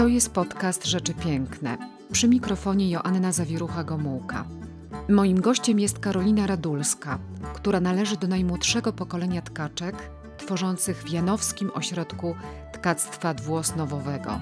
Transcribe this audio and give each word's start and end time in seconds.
To 0.00 0.08
jest 0.08 0.32
podcast 0.32 0.86
Rzeczy 0.86 1.14
Piękne. 1.14 1.78
Przy 2.12 2.28
mikrofonie 2.28 2.90
Joanna 2.90 3.30
Zawierucha-Gomułka. 3.30 4.44
Moim 5.08 5.40
gościem 5.40 5.80
jest 5.80 5.98
Karolina 5.98 6.46
Radulska, 6.46 7.18
która 7.54 7.80
należy 7.80 8.16
do 8.16 8.26
najmłodszego 8.28 8.92
pokolenia 8.92 9.42
tkaczek 9.42 10.10
tworzących 10.38 11.02
w 11.02 11.10
Janowskim 11.10 11.70
Ośrodku 11.74 12.34
Tkactwa 12.72 13.34
Dwuosnowowego. 13.34 14.40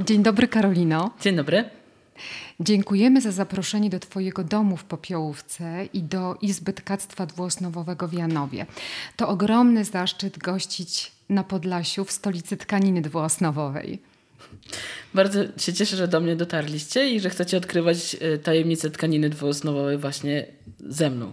Dzień 0.00 0.22
dobry, 0.22 0.48
Karolino. 0.48 1.10
Dzień 1.20 1.36
dobry. 1.36 1.83
Dziękujemy 2.60 3.20
za 3.20 3.32
zaproszenie 3.32 3.90
do 3.90 4.00
Twojego 4.00 4.44
domu 4.44 4.76
w 4.76 4.84
Popiołówce 4.84 5.88
i 5.92 6.02
do 6.02 6.36
Izby 6.40 6.72
Tkactwa 6.72 7.26
Dwuosnowowego 7.26 8.08
w 8.08 8.12
Janowie. 8.12 8.66
To 9.16 9.28
ogromny 9.28 9.84
zaszczyt 9.84 10.38
gościć 10.38 11.12
na 11.28 11.44
Podlasiu 11.44 12.04
w 12.04 12.12
stolicy 12.12 12.56
tkaniny 12.56 13.02
dwuosnowowej. 13.02 14.02
Bardzo 15.14 15.40
się 15.56 15.72
cieszę, 15.72 15.96
że 15.96 16.08
do 16.08 16.20
mnie 16.20 16.36
dotarliście 16.36 17.10
i 17.10 17.20
że 17.20 17.30
chcecie 17.30 17.56
odkrywać 17.56 18.16
e, 18.20 18.38
tajemnice 18.38 18.90
tkaniny 18.90 19.30
dwuosnowowej 19.30 19.98
właśnie 19.98 20.46
ze 20.80 21.10
mną. 21.10 21.32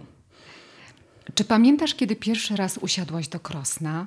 Czy 1.34 1.44
pamiętasz, 1.44 1.94
kiedy 1.94 2.16
pierwszy 2.16 2.56
raz 2.56 2.78
usiadłaś 2.78 3.28
do 3.28 3.40
krosna? 3.40 4.06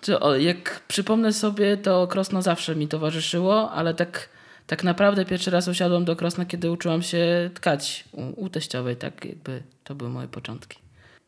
Czy, 0.00 0.18
jak 0.38 0.82
przypomnę 0.88 1.32
sobie, 1.32 1.76
to 1.76 2.06
krosno 2.06 2.42
zawsze 2.42 2.76
mi 2.76 2.88
towarzyszyło, 2.88 3.70
ale 3.70 3.94
tak, 3.94 4.28
tak 4.68 4.84
naprawdę 4.84 5.24
pierwszy 5.24 5.50
raz 5.50 5.68
usiadłam 5.68 6.04
do 6.04 6.16
krosna, 6.16 6.44
kiedy 6.44 6.70
uczyłam 6.70 7.02
się 7.02 7.50
tkać 7.54 8.04
u, 8.12 8.44
u 8.44 8.48
teściowej. 8.48 8.96
Tak 8.96 9.24
jakby 9.24 9.62
to 9.84 9.94
były 9.94 10.10
moje 10.10 10.28
początki. 10.28 10.78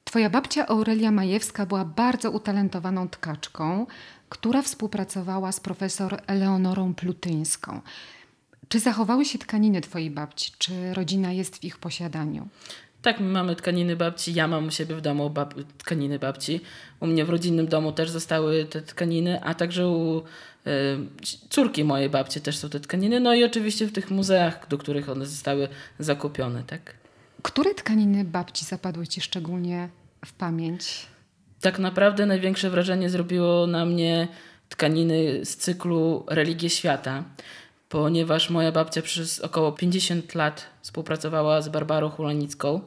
Twoja 0.05 0.31
babcia 0.31 0.67
Aurelia 0.67 1.11
Majewska 1.11 1.67
była 1.67 1.85
bardzo 1.85 2.31
utalentowaną 2.31 3.09
tkaczką, 3.09 3.87
która 4.29 4.63
współpracowała 4.63 5.53
z 5.53 5.61
profesor 5.61 6.21
Eleonorą 6.27 6.95
Plutyńską. 6.95 7.81
Czy 8.69 8.81
zachowały 8.81 9.25
się 9.25 9.39
tkaniny 9.39 9.81
twojej 9.81 10.11
babci? 10.11 10.53
Czy 10.59 10.95
rodzina 10.95 11.33
jest 11.33 11.57
w 11.57 11.65
ich 11.65 11.79
posiadaniu? 11.79 12.49
Tak, 13.03 13.21
my 13.21 13.29
mamy 13.29 13.57
tkaniny 13.57 13.97
babci, 13.97 14.35
ja 14.35 14.49
mam 14.49 14.67
u 14.67 14.71
siebie 14.71 14.95
w 14.95 15.01
domu 15.01 15.31
bab 15.31 15.55
tkaniny 15.79 16.19
babci. 16.19 16.61
U 17.01 17.07
mnie 17.07 17.25
w 17.25 17.31
rodzinnym 17.31 17.67
domu 17.67 17.93
też 17.93 18.11
zostały 18.11 18.65
te 18.65 18.83
tkaniny, 18.83 19.43
a 19.43 19.55
także 19.55 19.89
u 19.89 20.19
y, 20.19 20.71
córki 21.49 21.85
mojej 21.85 22.11
babci 22.11 22.41
też 22.41 22.59
są 22.59 22.69
te 22.69 22.81
tkaniny. 22.81 23.21
No 23.21 23.35
i 23.35 23.45
oczywiście 23.45 23.87
w 23.87 23.93
tych 23.93 24.11
muzeach, 24.11 24.69
do 24.69 24.79
których 24.79 25.09
one 25.09 25.27
zostały 25.27 25.69
zakupione, 25.99 26.63
tak? 26.67 26.95
Które 27.43 27.75
tkaniny 27.75 28.25
babci 28.25 28.65
zapadły 28.65 29.07
ci 29.07 29.21
szczególnie 29.21 29.89
w 30.27 30.33
pamięć? 30.33 31.07
Tak 31.61 31.79
naprawdę 31.79 32.27
największe 32.27 32.71
wrażenie 32.71 33.11
zrobiło 33.11 33.67
na 33.67 33.85
mnie 33.85 34.29
tkaniny 34.69 35.45
z 35.45 35.57
cyklu 35.57 36.25
Religie 36.29 36.71
Świata, 36.71 37.25
ponieważ 37.91 38.51
moja 38.51 38.73
babcia 38.73 39.03
przez 39.03 39.41
około 39.41 39.73
50 39.73 40.35
lat 40.35 40.67
współpracowała 40.83 41.63
z 41.63 41.69
Barbarą 41.69 42.09
Hulanicką. 42.09 42.81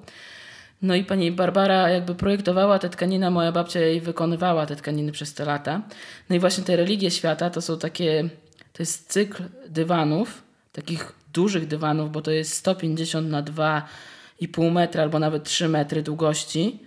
No 0.82 0.96
i 0.96 1.04
pani 1.04 1.32
Barbara 1.32 1.90
jakby 1.90 2.16
projektowała 2.16 2.80
te 2.80 2.90
tkaniny, 2.90 3.28
a 3.28 3.32
moja 3.32 3.52
babcia 3.52 3.80
jej 3.80 4.02
wykonywała 4.02 4.66
te 4.66 4.76
tkaniny 4.76 5.12
przez 5.12 5.34
te 5.34 5.46
lata. 5.46 5.82
No 6.30 6.36
i 6.36 6.40
właśnie 6.40 6.64
te 6.64 6.76
religie 6.76 7.12
świata 7.12 7.50
to 7.50 7.62
są 7.62 7.80
takie, 7.80 8.30
to 8.74 8.84
jest 8.84 9.12
cykl 9.12 9.44
dywanów, 9.70 10.44
takich 10.72 11.14
dużych 11.34 11.68
dywanów, 11.68 12.12
bo 12.12 12.22
to 12.22 12.32
jest 12.32 12.54
150 12.54 13.30
na 13.30 13.44
2,5 13.44 14.72
metra 14.72 15.04
albo 15.04 15.20
nawet 15.20 15.44
3 15.44 15.70
metry 15.70 16.04
długości. 16.04 16.80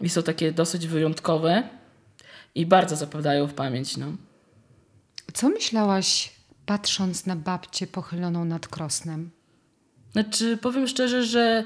I 0.00 0.08
są 0.08 0.22
takie 0.22 0.52
dosyć 0.52 0.86
wyjątkowe 0.86 1.62
i 2.54 2.66
bardzo 2.66 2.96
zapadają 2.96 3.46
w 3.46 3.54
pamięć. 3.54 3.96
No. 3.96 4.06
Co 5.32 5.48
myślałaś, 5.48 6.33
patrząc 6.66 7.26
na 7.26 7.36
babcię 7.36 7.86
pochyloną 7.86 8.44
nad 8.44 8.68
krosnem? 8.68 9.30
Znaczy, 10.12 10.56
powiem 10.56 10.86
szczerze, 10.86 11.24
że 11.24 11.64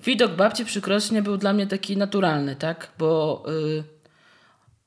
widok 0.00 0.36
babci 0.36 0.64
przy 0.64 0.80
krosnie 0.80 1.22
był 1.22 1.36
dla 1.36 1.52
mnie 1.52 1.66
taki 1.66 1.96
naturalny, 1.96 2.56
tak? 2.56 2.92
Bo 2.98 3.42
y, 3.48 3.84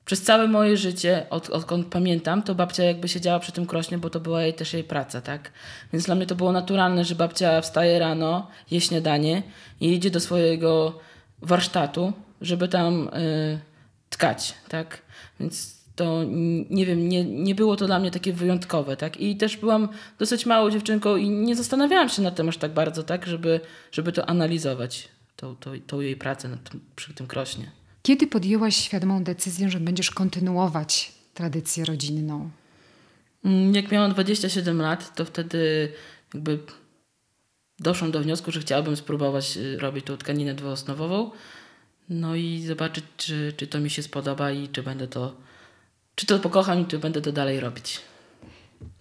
przez 0.05 0.21
całe 0.21 0.47
moje 0.47 0.77
życie, 0.77 1.25
od, 1.29 1.49
odkąd 1.49 1.87
pamiętam, 1.87 2.43
to 2.43 2.55
babcia 2.55 2.83
jakby 2.83 3.07
siedziała 3.07 3.39
przy 3.39 3.51
tym 3.51 3.65
krośnie, 3.65 3.97
bo 3.97 4.09
to 4.09 4.19
była 4.19 4.41
jej 4.41 4.53
też 4.53 4.73
jej 4.73 4.83
praca, 4.83 5.21
tak? 5.21 5.51
Więc 5.93 6.05
dla 6.05 6.15
mnie 6.15 6.25
to 6.25 6.35
było 6.35 6.51
naturalne, 6.51 7.05
że 7.05 7.15
babcia 7.15 7.61
wstaje 7.61 7.99
rano, 7.99 8.47
je 8.71 8.81
śniadanie 8.81 9.43
i 9.81 9.93
idzie 9.93 10.11
do 10.11 10.19
swojego 10.19 10.99
warsztatu, 11.41 12.13
żeby 12.41 12.67
tam 12.67 13.07
y, 13.07 13.59
tkać, 14.09 14.55
tak? 14.69 15.01
Więc 15.39 15.74
to 15.95 16.23
nie 16.69 16.85
wiem, 16.85 17.09
nie, 17.09 17.23
nie 17.25 17.55
było 17.55 17.75
to 17.75 17.85
dla 17.85 17.99
mnie 17.99 18.11
takie 18.11 18.33
wyjątkowe, 18.33 18.97
tak? 18.97 19.21
I 19.21 19.37
też 19.37 19.57
byłam 19.57 19.89
dosyć 20.19 20.45
małą 20.45 20.69
dziewczynką 20.71 21.15
i 21.15 21.29
nie 21.29 21.55
zastanawiałam 21.55 22.09
się 22.09 22.21
nad 22.21 22.35
tym 22.35 22.49
aż 22.49 22.57
tak 22.57 22.73
bardzo, 22.73 23.03
tak? 23.03 23.25
Żeby, 23.25 23.59
żeby 23.91 24.11
to 24.11 24.29
analizować, 24.29 25.09
tą, 25.35 25.55
tą, 25.55 25.71
tą 25.87 26.01
jej 26.01 26.15
pracę 26.15 26.47
nad 26.47 26.69
tym, 26.69 26.79
przy 26.95 27.13
tym 27.13 27.27
krośnie. 27.27 27.71
Kiedy 28.01 28.27
podjęłaś 28.27 28.75
świadomą 28.75 29.23
decyzję, 29.23 29.69
że 29.69 29.79
będziesz 29.79 30.11
kontynuować 30.11 31.11
tradycję 31.33 31.85
rodzinną? 31.85 32.49
Mm, 33.45 33.75
jak 33.75 33.91
miałam 33.91 34.11
27 34.11 34.81
lat, 34.81 35.15
to 35.15 35.25
wtedy 35.25 35.91
jakby 36.33 36.59
doszłam 37.79 38.11
do 38.11 38.19
wniosku, 38.21 38.51
że 38.51 38.59
chciałabym 38.59 38.95
spróbować 38.95 39.57
y, 39.57 39.77
robić 39.79 40.05
tą 40.05 40.17
tkaninę 40.17 40.53
dwuosnowową. 40.53 41.31
No 42.09 42.35
i 42.35 42.61
zobaczyć, 42.67 43.05
czy, 43.17 43.53
czy 43.57 43.67
to 43.67 43.79
mi 43.79 43.89
się 43.89 44.03
spodoba 44.03 44.51
i 44.51 44.67
czy 44.67 44.83
będę 44.83 45.07
to, 45.07 45.35
czy 46.15 46.25
to 46.25 46.39
pokocham 46.39 46.81
i 46.81 46.85
czy 46.85 46.99
będę 46.99 47.21
to 47.21 47.31
dalej 47.31 47.59
robić. 47.59 48.01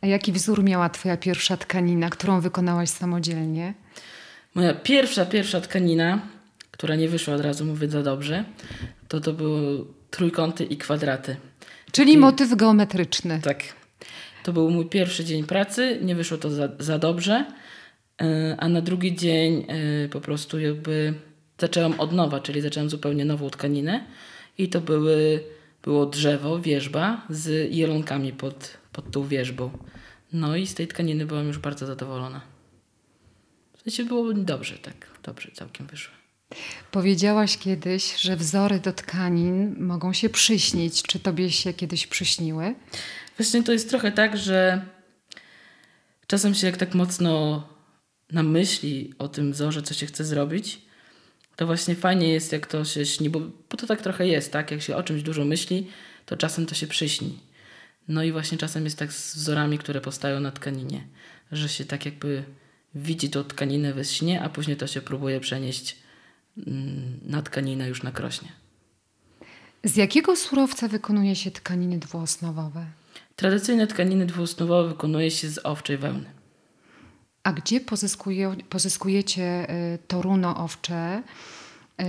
A 0.00 0.06
jaki 0.06 0.32
wzór 0.32 0.64
miała 0.64 0.88
Twoja 0.88 1.16
pierwsza 1.16 1.56
tkanina, 1.56 2.10
którą 2.10 2.40
wykonałaś 2.40 2.88
samodzielnie? 2.88 3.74
Moja 4.54 4.74
pierwsza, 4.74 5.26
pierwsza 5.26 5.60
tkanina, 5.60 6.20
która 6.70 6.94
nie 6.94 7.08
wyszła 7.08 7.34
od 7.34 7.40
razu, 7.40 7.64
mówię 7.64 7.88
za 7.88 8.02
dobrze, 8.02 8.44
to 9.08 9.20
to 9.20 9.32
były 9.32 9.84
trójkąty 10.10 10.64
i 10.64 10.76
kwadraty. 10.76 11.36
Czyli 11.92 12.12
I, 12.12 12.18
motyw 12.18 12.54
geometryczny. 12.54 13.40
Tak. 13.42 13.62
To 14.44 14.52
był 14.52 14.70
mój 14.70 14.86
pierwszy 14.86 15.24
dzień 15.24 15.44
pracy, 15.44 15.98
nie 16.02 16.14
wyszło 16.14 16.38
to 16.38 16.50
za, 16.50 16.68
za 16.78 16.98
dobrze, 16.98 17.44
e, 18.22 18.56
a 18.58 18.68
na 18.68 18.80
drugi 18.80 19.16
dzień 19.16 19.66
e, 19.68 20.08
po 20.08 20.20
prostu 20.20 20.58
jakby 20.58 21.14
zaczęłam 21.58 22.00
od 22.00 22.12
nowa, 22.12 22.40
czyli 22.40 22.60
zaczęłam 22.60 22.90
zupełnie 22.90 23.24
nową 23.24 23.50
tkaninę 23.50 24.04
i 24.58 24.68
to 24.68 24.80
były, 24.80 25.40
było 25.84 26.06
drzewo, 26.06 26.58
wierzba 26.58 27.26
z 27.30 27.74
jelonkami 27.74 28.32
pod, 28.32 28.78
pod 28.92 29.10
tą 29.10 29.26
wierzbą. 29.28 29.70
No 30.32 30.56
i 30.56 30.66
z 30.66 30.74
tej 30.74 30.88
tkaniny 30.88 31.26
byłam 31.26 31.46
już 31.46 31.58
bardzo 31.58 31.86
zadowolona. 31.86 32.40
W 33.76 33.82
sensie 33.82 34.04
było 34.04 34.34
dobrze, 34.34 34.78
tak, 34.78 35.10
dobrze 35.22 35.50
całkiem 35.52 35.86
wyszło. 35.86 36.14
Powiedziałaś 36.90 37.58
kiedyś, 37.58 38.16
że 38.20 38.36
wzory 38.36 38.80
do 38.80 38.92
tkanin 38.92 39.76
mogą 39.78 40.12
się 40.12 40.28
przyśnić. 40.28 41.02
Czy 41.02 41.18
tobie 41.18 41.50
się 41.50 41.72
kiedyś 41.72 42.06
przyśniły? 42.06 42.74
Właśnie 43.38 43.62
to 43.62 43.72
jest 43.72 43.90
trochę 43.90 44.12
tak, 44.12 44.36
że 44.36 44.86
czasem 46.26 46.54
się 46.54 46.66
jak 46.66 46.76
tak 46.76 46.94
mocno 46.94 47.68
namyśli 48.32 49.14
o 49.18 49.28
tym 49.28 49.52
wzorze, 49.52 49.82
co 49.82 49.94
się 49.94 50.06
chce 50.06 50.24
zrobić, 50.24 50.83
to 51.56 51.66
właśnie 51.66 51.94
fajnie 51.94 52.28
jest, 52.28 52.52
jak 52.52 52.66
to 52.66 52.84
się 52.84 53.06
śni, 53.06 53.30
bo, 53.30 53.40
bo 53.40 53.76
to 53.76 53.86
tak 53.86 54.02
trochę 54.02 54.26
jest, 54.26 54.52
tak? 54.52 54.70
Jak 54.70 54.82
się 54.82 54.96
o 54.96 55.02
czymś 55.02 55.22
dużo 55.22 55.44
myśli, 55.44 55.86
to 56.26 56.36
czasem 56.36 56.66
to 56.66 56.74
się 56.74 56.86
przyśni. 56.86 57.38
No 58.08 58.22
i 58.22 58.32
właśnie 58.32 58.58
czasem 58.58 58.84
jest 58.84 58.98
tak 58.98 59.12
z 59.12 59.36
wzorami, 59.36 59.78
które 59.78 60.00
powstają 60.00 60.40
na 60.40 60.50
tkaninie, 60.50 61.06
że 61.52 61.68
się 61.68 61.84
tak 61.84 62.04
jakby 62.04 62.44
widzi 62.94 63.30
tą 63.30 63.44
tkaninę 63.44 63.94
we 63.94 64.04
śnie, 64.04 64.42
a 64.42 64.48
później 64.48 64.76
to 64.76 64.86
się 64.86 65.00
próbuje 65.00 65.40
przenieść 65.40 65.96
mm, 66.66 67.20
na 67.22 67.42
tkaninę 67.42 67.88
już 67.88 68.02
na 68.02 68.12
krośnie. 68.12 68.48
Z 69.84 69.96
jakiego 69.96 70.36
surowca 70.36 70.88
wykonuje 70.88 71.36
się 71.36 71.50
tkaniny 71.50 71.98
dwuosnowowe? 71.98 72.86
Tradycyjne 73.36 73.86
tkaniny 73.86 74.26
dwuosnowowe 74.26 74.88
wykonuje 74.88 75.30
się 75.30 75.48
z 75.48 75.60
owczej 75.64 75.98
wełny. 75.98 76.33
A 77.44 77.52
gdzie 77.52 77.80
pozyskuje, 77.80 78.56
pozyskujecie 78.68 79.70
y, 79.94 79.98
to 80.08 80.22
runo 80.22 80.56
owcze, 80.56 81.22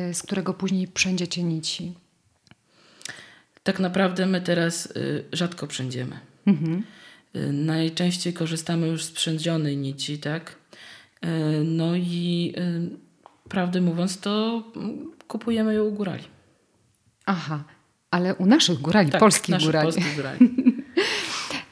y, 0.09 0.13
z 0.13 0.23
którego 0.23 0.53
później 0.53 0.87
przędziecie 0.87 1.43
nici? 1.43 1.93
Tak 3.63 3.79
naprawdę 3.79 4.25
my 4.25 4.41
teraz 4.41 4.85
y, 4.85 5.25
rzadko 5.31 5.67
przędziemy. 5.67 6.19
Mhm. 6.45 6.83
Najczęściej 7.51 8.33
korzystamy 8.33 8.87
już 8.87 9.03
z 9.03 9.11
przędzionej 9.11 9.77
nici, 9.77 10.17
tak? 10.17 10.55
No 11.63 11.95
i 11.95 12.53
prawdę 13.49 13.81
mówiąc, 13.81 14.19
to 14.19 14.63
mm, 14.75 15.11
kupujemy 15.27 15.73
ją 15.73 15.83
u 15.83 15.91
górali. 15.91 16.23
Aha, 17.25 17.63
ale 18.11 18.35
u 18.35 18.45
naszych 18.45 18.81
górali, 18.81 19.09
tak, 19.09 19.19
polskich 19.19 19.49
naszych 19.49 19.67
górali. 19.67 19.85
Polskich 19.85 20.15
górali. 20.15 20.39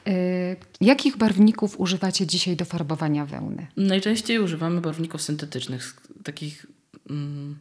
Y, 0.08 0.56
jakich 0.80 1.16
barwników 1.16 1.80
używacie 1.80 2.26
dzisiaj 2.26 2.56
do 2.56 2.64
farbowania 2.64 3.26
wełny? 3.26 3.66
Najczęściej 3.76 4.38
używamy 4.38 4.80
barwników 4.80 5.22
syntetycznych, 5.22 5.96
takich 6.24 6.66
mm, 7.10 7.58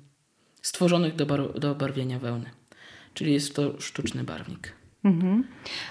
stworzonych 0.61 1.15
do, 1.15 1.25
bar 1.25 1.59
do 1.59 1.75
barwienia 1.75 2.19
wełny. 2.19 2.49
Czyli 3.13 3.33
jest 3.33 3.55
to 3.55 3.81
sztuczny 3.81 4.23
barwnik. 4.23 4.73
Mhm. 5.03 5.43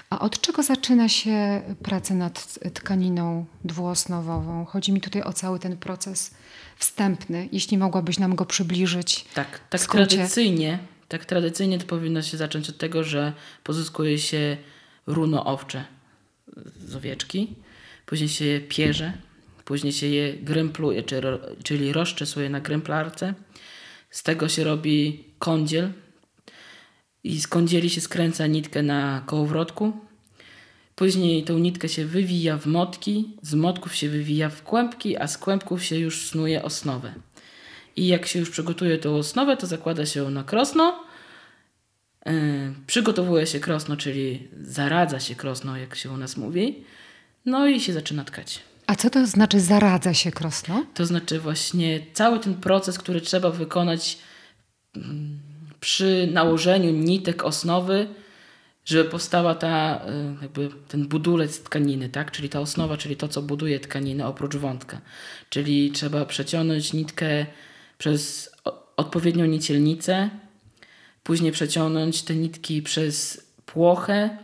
A 0.09 0.19
od 0.19 0.41
czego 0.41 0.63
zaczyna 0.63 1.09
się 1.09 1.61
praca 1.83 2.13
nad 2.13 2.59
tkaniną 2.73 3.45
dwuosnowową? 3.63 4.65
Chodzi 4.65 4.91
mi 4.91 5.01
tutaj 5.01 5.21
o 5.23 5.33
cały 5.33 5.59
ten 5.59 5.77
proces 5.77 6.35
wstępny, 6.77 7.49
jeśli 7.51 7.77
mogłabyś 7.77 8.19
nam 8.19 8.35
go 8.35 8.45
przybliżyć. 8.45 9.25
Tak, 9.33 9.59
tak 9.69 9.81
tradycyjnie, 9.81 10.79
tak 11.07 11.25
tradycyjnie 11.25 11.79
to 11.79 11.85
powinno 11.85 12.21
się 12.21 12.37
zacząć 12.37 12.69
od 12.69 12.77
tego, 12.77 13.03
że 13.03 13.33
pozyskuje 13.63 14.19
się 14.19 14.57
runo 15.07 15.45
owcze 15.45 15.85
z 16.87 16.95
owieczki, 16.95 17.55
później 18.05 18.29
się 18.29 18.45
je 18.45 18.61
pierze, 18.61 19.13
później 19.65 19.93
się 19.93 20.07
je 20.07 20.33
grępluje, 20.33 21.03
czyli 21.63 21.93
rozczesuje 21.93 22.49
na 22.49 22.59
gręplarce. 22.59 23.33
Z 24.09 24.23
tego 24.23 24.49
się 24.49 24.63
robi 24.63 25.23
kądziel 25.39 25.91
i 27.23 27.41
z 27.41 27.47
kądzieli 27.47 27.89
się 27.89 28.01
skręca 28.01 28.47
nitkę 28.47 28.83
na 28.83 29.23
kołowrotku. 29.25 29.93
Później 30.95 31.43
tą 31.43 31.57
nitkę 31.57 31.89
się 31.89 32.05
wywija 32.05 32.57
w 32.57 32.65
motki, 32.65 33.37
z 33.41 33.53
motków 33.53 33.95
się 33.95 34.09
wywija 34.09 34.49
w 34.49 34.63
kłębki, 34.63 35.17
a 35.17 35.27
z 35.27 35.37
kłębków 35.37 35.83
się 35.83 35.97
już 35.97 36.27
snuje 36.27 36.63
osnowę. 36.63 37.13
I 37.95 38.07
jak 38.07 38.25
się 38.25 38.39
już 38.39 38.49
przygotuje 38.49 38.97
tą 38.97 39.15
osnowę, 39.15 39.57
to 39.57 39.67
zakłada 39.67 40.05
się 40.05 40.19
ją 40.19 40.29
na 40.29 40.43
krosno. 40.43 41.03
Yy, 42.25 42.33
przygotowuje 42.87 43.47
się 43.47 43.59
krosno, 43.59 43.97
czyli 43.97 44.47
zaradza 44.61 45.19
się 45.19 45.35
krosno, 45.35 45.77
jak 45.77 45.95
się 45.95 46.11
u 46.11 46.17
nas 46.17 46.37
mówi. 46.37 46.83
No 47.45 47.67
i 47.67 47.79
się 47.79 47.93
zaczyna 47.93 48.23
tkać. 48.23 48.61
A 48.87 48.95
co 48.95 49.09
to 49.09 49.27
znaczy 49.27 49.59
zaradza 49.59 50.13
się 50.13 50.31
krosno? 50.31 50.85
To 50.93 51.05
znaczy 51.05 51.39
właśnie 51.39 51.99
cały 52.13 52.39
ten 52.39 52.55
proces, 52.55 52.97
który 52.97 53.21
trzeba 53.21 53.49
wykonać 53.49 54.17
mm, 54.95 55.39
przy 55.79 56.29
nałożeniu 56.31 56.91
nitek 56.91 57.43
osnowy, 57.43 58.07
żeby 58.85 59.09
powstała 59.09 59.55
ta, 59.55 60.05
y, 60.39 60.41
jakby 60.41 60.69
ten 60.87 61.07
budulec 61.07 61.63
tkaniny, 61.63 62.09
tak? 62.09 62.31
czyli 62.31 62.49
ta 62.49 62.59
osnowa, 62.59 62.97
czyli 62.97 63.15
to, 63.15 63.27
co 63.27 63.41
buduje 63.41 63.79
tkaninę 63.79 64.27
oprócz 64.27 64.55
wątka. 64.55 65.01
Czyli 65.49 65.91
trzeba 65.91 66.25
przeciągnąć 66.25 66.93
nitkę 66.93 67.45
przez 67.97 68.51
odpowiednią 68.97 69.45
nicielnicę, 69.45 70.29
później 71.23 71.51
przeciągnąć 71.51 72.21
te 72.21 72.35
nitki 72.35 72.81
przez 72.81 73.45
płochę, 73.65 74.37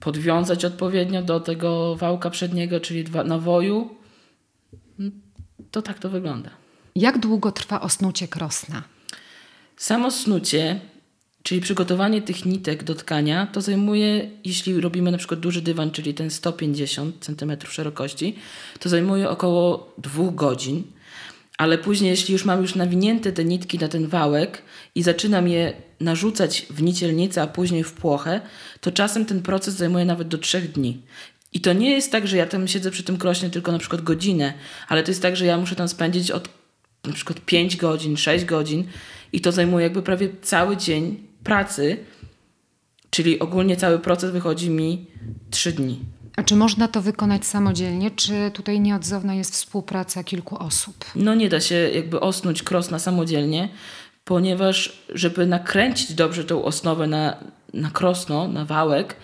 podwiązać 0.00 0.64
odpowiednio 0.64 1.22
do 1.22 1.40
tego 1.40 1.96
wałka 1.96 2.30
przedniego, 2.30 2.80
czyli 2.80 3.04
nawoju. 3.24 3.96
To 5.70 5.82
tak 5.82 5.98
to 5.98 6.10
wygląda. 6.10 6.50
Jak 6.96 7.18
długo 7.18 7.52
trwa 7.52 7.80
osnucie 7.80 8.28
krosna? 8.28 8.82
Samo 9.76 10.10
snucie, 10.10 10.80
czyli 11.42 11.60
przygotowanie 11.60 12.22
tych 12.22 12.44
nitek 12.44 12.84
do 12.84 12.94
tkania, 12.94 13.46
to 13.46 13.60
zajmuje, 13.60 14.30
jeśli 14.44 14.80
robimy 14.80 15.10
na 15.10 15.18
przykład 15.18 15.40
duży 15.40 15.62
dywan, 15.62 15.90
czyli 15.90 16.14
ten 16.14 16.30
150 16.30 17.24
cm 17.24 17.56
szerokości, 17.68 18.36
to 18.80 18.88
zajmuje 18.88 19.30
około 19.30 19.94
dwóch 19.98 20.34
godzin. 20.34 20.82
Ale 21.58 21.78
później, 21.78 22.10
jeśli 22.10 22.32
już 22.32 22.44
mam 22.44 22.62
już 22.62 22.74
nawinięte 22.74 23.32
te 23.32 23.44
nitki 23.44 23.78
na 23.78 23.88
ten 23.88 24.06
wałek 24.06 24.62
i 24.94 25.02
zaczynam 25.02 25.48
je 25.48 25.72
narzucać 26.00 26.66
w 26.70 26.82
nicielnicę, 26.82 27.42
a 27.42 27.46
później 27.46 27.84
w 27.84 27.92
płochę, 27.92 28.40
to 28.80 28.92
czasem 28.92 29.24
ten 29.24 29.42
proces 29.42 29.74
zajmuje 29.74 30.04
nawet 30.04 30.28
do 30.28 30.38
trzech 30.38 30.72
dni. 30.72 31.02
I 31.52 31.60
to 31.60 31.72
nie 31.72 31.90
jest 31.90 32.12
tak, 32.12 32.28
że 32.28 32.36
ja 32.36 32.46
tam 32.46 32.68
siedzę 32.68 32.90
przy 32.90 33.02
tym 33.02 33.16
krośnie 33.16 33.50
tylko 33.50 33.72
na 33.72 33.78
przykład 33.78 34.02
godzinę, 34.02 34.54
ale 34.88 35.02
to 35.02 35.10
jest 35.10 35.22
tak, 35.22 35.36
że 35.36 35.46
ja 35.46 35.56
muszę 35.58 35.76
tam 35.76 35.88
spędzić 35.88 36.30
od 36.30 36.48
na 37.04 37.12
przykład 37.12 37.40
5 37.40 37.76
godzin, 37.76 38.16
6 38.16 38.44
godzin 38.44 38.84
i 39.32 39.40
to 39.40 39.52
zajmuje 39.52 39.84
jakby 39.84 40.02
prawie 40.02 40.28
cały 40.42 40.76
dzień 40.76 41.22
pracy, 41.44 41.96
czyli 43.10 43.38
ogólnie 43.38 43.76
cały 43.76 43.98
proces 43.98 44.30
wychodzi 44.30 44.70
mi 44.70 45.06
3 45.50 45.72
dni. 45.72 46.00
A 46.36 46.42
czy 46.42 46.56
można 46.56 46.88
to 46.88 47.02
wykonać 47.02 47.46
samodzielnie, 47.46 48.10
czy 48.10 48.50
tutaj 48.54 48.80
nieodzowna 48.80 49.34
jest 49.34 49.52
współpraca 49.52 50.24
kilku 50.24 50.58
osób? 50.58 51.04
No 51.14 51.34
nie 51.34 51.48
da 51.48 51.60
się 51.60 51.74
jakby 51.74 52.20
osnąć 52.20 52.62
krosna 52.62 52.98
samodzielnie, 52.98 53.68
ponieważ 54.26 54.92
żeby 55.14 55.46
nakręcić 55.46 56.14
dobrze 56.14 56.44
tą 56.44 56.64
osnowę 56.64 57.06
na, 57.06 57.36
na 57.74 57.90
krosno, 57.90 58.48
na 58.48 58.64
wałek, 58.64 59.16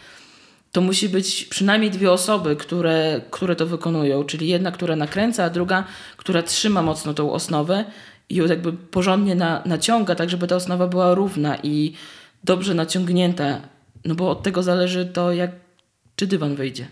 to 0.72 0.80
musi 0.80 1.08
być 1.08 1.44
przynajmniej 1.44 1.90
dwie 1.90 2.12
osoby, 2.12 2.56
które, 2.56 3.20
które 3.30 3.56
to 3.56 3.66
wykonują, 3.66 4.24
czyli 4.24 4.48
jedna, 4.48 4.72
która 4.72 4.96
nakręca, 4.96 5.44
a 5.44 5.50
druga, 5.50 5.84
która 6.16 6.42
trzyma 6.42 6.82
mocno 6.82 7.14
tą 7.14 7.32
osnowę 7.32 7.84
i 8.28 8.34
ją 8.34 8.46
jakby 8.46 8.72
porządnie 8.72 9.34
na, 9.34 9.62
naciąga, 9.66 10.14
tak 10.14 10.30
żeby 10.30 10.46
ta 10.46 10.56
osnowa 10.56 10.86
była 10.86 11.14
równa 11.14 11.56
i 11.62 11.92
dobrze 12.44 12.74
naciągnięta, 12.74 13.60
no 14.04 14.14
bo 14.14 14.30
od 14.30 14.42
tego 14.42 14.62
zależy 14.62 15.06
to, 15.06 15.32
jak 15.32 15.50
czy 16.16 16.26
dywan 16.26 16.54
wyjdzie. 16.54 16.86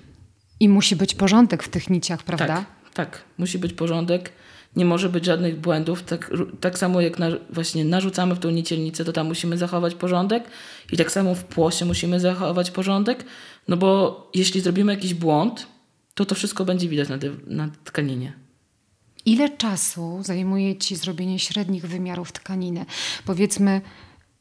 I 0.61 0.69
musi 0.69 0.97
być 0.97 1.15
porządek 1.15 1.63
w 1.63 1.69
tych 1.69 1.91
niciach, 1.91 2.23
prawda? 2.23 2.47
Tak, 2.47 2.65
tak. 2.95 3.23
Musi 3.39 3.59
być 3.59 3.73
porządek. 3.73 4.33
Nie 4.77 4.85
może 4.85 5.09
być 5.09 5.25
żadnych 5.25 5.61
błędów. 5.61 6.03
Tak, 6.03 6.31
tak 6.61 6.79
samo 6.79 7.01
jak 7.01 7.19
na, 7.19 7.29
właśnie 7.51 7.85
narzucamy 7.85 8.35
w 8.35 8.39
tą 8.39 8.51
nicielnicę, 8.51 9.05
to 9.05 9.13
tam 9.13 9.27
musimy 9.27 9.59
zachować 9.59 9.95
porządek. 9.95 10.45
I 10.93 10.97
tak 10.97 11.13
samo 11.13 11.35
w 11.35 11.45
płosie 11.45 11.85
musimy 11.85 12.21
zachować 12.21 12.71
porządek. 12.71 13.25
No 13.69 13.77
bo 13.77 14.31
jeśli 14.35 14.61
zrobimy 14.61 14.95
jakiś 14.95 15.15
błąd, 15.15 15.67
to 16.15 16.25
to 16.25 16.35
wszystko 16.35 16.65
będzie 16.65 16.89
widać 16.89 17.09
na, 17.09 17.17
na 17.47 17.69
tkaninie. 17.85 18.33
Ile 19.27 19.57
czasu 19.57 20.21
zajmuje 20.23 20.77
Ci 20.77 20.97
zrobienie 20.97 21.39
średnich 21.39 21.87
wymiarów 21.87 22.33
tkaniny? 22.33 22.87
Powiedzmy 23.25 23.81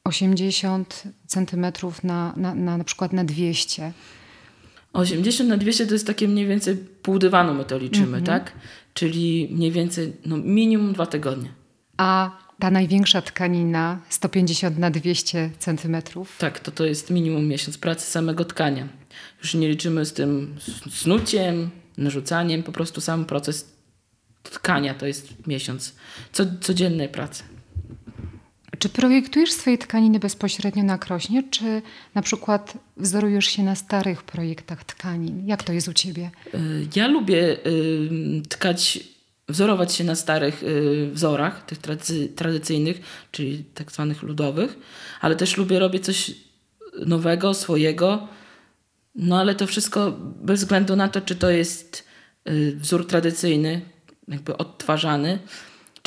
80 0.04 1.04
centymetrów 1.28 2.04
na, 2.04 2.34
na, 2.38 2.56
na, 2.56 2.78
na 2.78 2.84
przykład 2.84 3.14
na 3.14 3.24
200. 3.24 3.94
80 4.94 5.50
na 5.50 5.58
200 5.58 5.88
to 5.88 5.94
jest 5.94 6.08
takie 6.08 6.28
mniej 6.28 6.48
więcej 6.48 6.78
pół 7.10 7.20
dywanu 7.20 7.54
my 7.54 7.66
to 7.66 7.78
liczymy, 7.78 8.08
mm 8.08 8.22
-hmm. 8.22 8.26
tak? 8.26 8.52
Czyli 8.94 9.50
mniej 9.52 9.72
więcej 9.72 10.14
no, 10.26 10.38
minimum 10.38 10.94
dwa 10.94 11.06
tygodnie. 11.06 11.50
A 11.98 12.38
ta 12.60 12.72
największa 12.72 13.22
tkanina 13.22 14.00
150 14.10 14.78
na 14.78 14.92
200 14.92 15.50
centymetrów? 15.60 16.38
Tak, 16.38 16.60
to 16.60 16.72
to 16.72 16.86
jest 16.86 17.10
minimum 17.10 17.48
miesiąc 17.48 17.78
pracy 17.78 18.12
samego 18.12 18.46
tkania. 18.46 18.88
Już 19.42 19.54
nie 19.54 19.70
liczymy 19.70 20.06
z 20.06 20.14
tym 20.14 20.56
snuciem, 20.90 21.70
narzucaniem, 21.98 22.64
po 22.64 22.72
prostu 22.72 23.02
sam 23.02 23.26
proces 23.26 23.74
tkania 24.44 24.94
to 24.94 25.06
jest 25.06 25.48
miesiąc 25.48 25.96
co, 26.32 26.44
codziennej 26.62 27.10
pracy. 27.10 27.44
Czy 28.80 28.90
projektujesz 28.90 29.52
swoje 29.52 29.78
tkaniny 29.78 30.20
bezpośrednio 30.20 30.84
na 30.84 30.98
krośnie, 30.98 31.44
czy 31.52 31.82
na 32.16 32.22
przykład 32.22 32.74
wzorujesz 32.98 33.46
się 33.46 33.64
na 33.64 33.76
starych 33.76 34.24
projektach 34.24 34.84
tkanin? 34.84 35.48
Jak 35.48 35.64
to 35.64 35.74
jest 35.74 35.88
u 35.88 35.94
ciebie? 35.94 36.32
Y, 36.54 36.88
ja 36.96 37.08
lubię 37.08 37.58
tkać, 38.50 39.00
wzorować 39.48 39.94
się 39.94 40.04
na 40.04 40.16
starych 40.16 40.64
y, 40.64 41.10
wzorach, 41.14 41.66
tych 41.66 41.78
tradycyjnych, 42.36 43.02
czyli 43.32 43.64
tak 43.74 43.92
zwanych 43.92 44.24
ludowych, 44.24 44.78
ale 45.22 45.36
też 45.36 45.58
lubię 45.58 45.80
robić 45.80 46.06
coś 46.06 46.32
nowego, 47.06 47.54
swojego. 47.54 48.28
No 49.16 49.40
ale 49.40 49.56
to 49.56 49.68
wszystko 49.68 50.12
bez 50.42 50.60
względu 50.60 50.96
na 50.96 51.08
to, 51.08 51.22
czy 51.22 51.36
to 51.36 51.50
jest 51.50 52.08
y, 52.50 52.76
wzór 52.76 53.08
tradycyjny, 53.08 53.82
jakby 54.28 54.58
odtwarzany, 54.58 55.40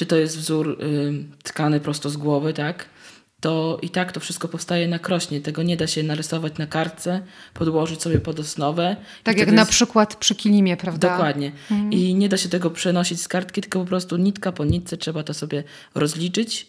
czy 0.03 0.07
to 0.07 0.17
jest 0.17 0.39
wzór 0.39 0.69
y, 0.69 1.25
tkany 1.43 1.81
prosto 1.81 2.11
z 2.11 2.17
głowy, 2.17 2.53
tak? 2.53 2.89
To 3.41 3.79
i 3.83 3.91
tak 3.91 4.13
to 4.13 4.21
wszystko 4.21 4.49
powstaje 4.49 4.89
na 4.89 4.99
krośnie. 4.99 5.41
Tego 5.41 5.63
nie 5.63 5.77
da 5.77 5.87
się 5.87 6.03
narysować 6.03 6.59
na 6.59 6.67
kartce, 6.67 7.23
podłożyć 7.55 8.03
sobie 8.03 8.19
pod 8.19 8.41
osnowę. 8.41 8.97
Tak 9.23 9.39
jak 9.39 9.53
na 9.53 9.67
przykład 9.67 10.17
przy 10.17 10.35
kilimie, 10.35 10.77
prawda? 10.77 11.11
Dokładnie. 11.11 11.53
Mhm. 11.71 11.93
I 11.93 12.15
nie 12.15 12.29
da 12.29 12.37
się 12.37 12.49
tego 12.49 12.71
przenosić 12.71 13.21
z 13.21 13.29
kartki, 13.29 13.61
tylko 13.61 13.81
po 13.81 13.87
prostu 13.87 14.17
nitka 14.17 14.53
po 14.53 14.65
nitce 14.65 14.97
trzeba 14.97 15.23
to 15.23 15.35
sobie 15.35 15.65
rozliczyć 15.95 16.67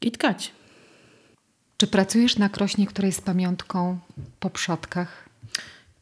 i 0.00 0.10
tkać. 0.10 0.52
Czy 1.76 1.86
pracujesz 1.86 2.38
na 2.38 2.48
krośnie, 2.48 2.86
która 2.86 3.06
jest 3.06 3.24
pamiątką 3.24 3.98
po 4.40 4.50
przodkach? 4.50 5.28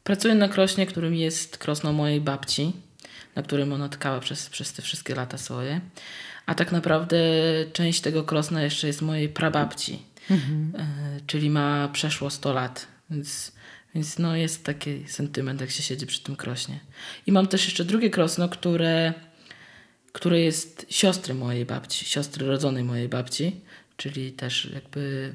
Pracuję 0.03 0.35
na 0.35 0.49
krośnie, 0.49 0.85
którym 0.85 1.15
jest 1.15 1.57
krosno 1.57 1.93
mojej 1.93 2.21
babci, 2.21 2.73
na 3.35 3.43
którym 3.43 3.73
ona 3.73 3.89
tkała 3.89 4.19
przez, 4.19 4.49
przez 4.49 4.73
te 4.73 4.81
wszystkie 4.81 5.15
lata 5.15 5.37
swoje. 5.37 5.81
A 6.45 6.55
tak 6.55 6.71
naprawdę 6.71 7.17
część 7.73 8.01
tego 8.01 8.23
krosna 8.23 8.61
jeszcze 8.61 8.87
jest 8.87 9.01
mojej 9.01 9.29
prababci, 9.29 9.99
mhm. 10.29 10.73
E, 10.77 11.19
czyli 11.27 11.49
ma 11.49 11.87
przeszło 11.87 12.29
100 12.29 12.53
lat. 12.53 12.87
Więc, 13.09 13.51
więc 13.95 14.19
no 14.19 14.35
jest 14.35 14.63
taki 14.63 15.07
sentyment, 15.07 15.61
jak 15.61 15.71
się 15.71 15.83
siedzi 15.83 16.05
przy 16.07 16.23
tym 16.23 16.35
krośnie. 16.35 16.79
I 17.27 17.31
mam 17.31 17.47
też 17.47 17.65
jeszcze 17.65 17.85
drugie 17.85 18.09
krosno, 18.09 18.49
które, 18.49 19.13
które 20.11 20.39
jest 20.39 20.85
siostry 20.89 21.33
mojej 21.33 21.65
babci, 21.65 22.05
siostry 22.05 22.47
rodzonej 22.47 22.83
mojej 22.83 23.09
babci, 23.09 23.61
czyli 23.97 24.31
też 24.31 24.69
jakby 24.73 25.33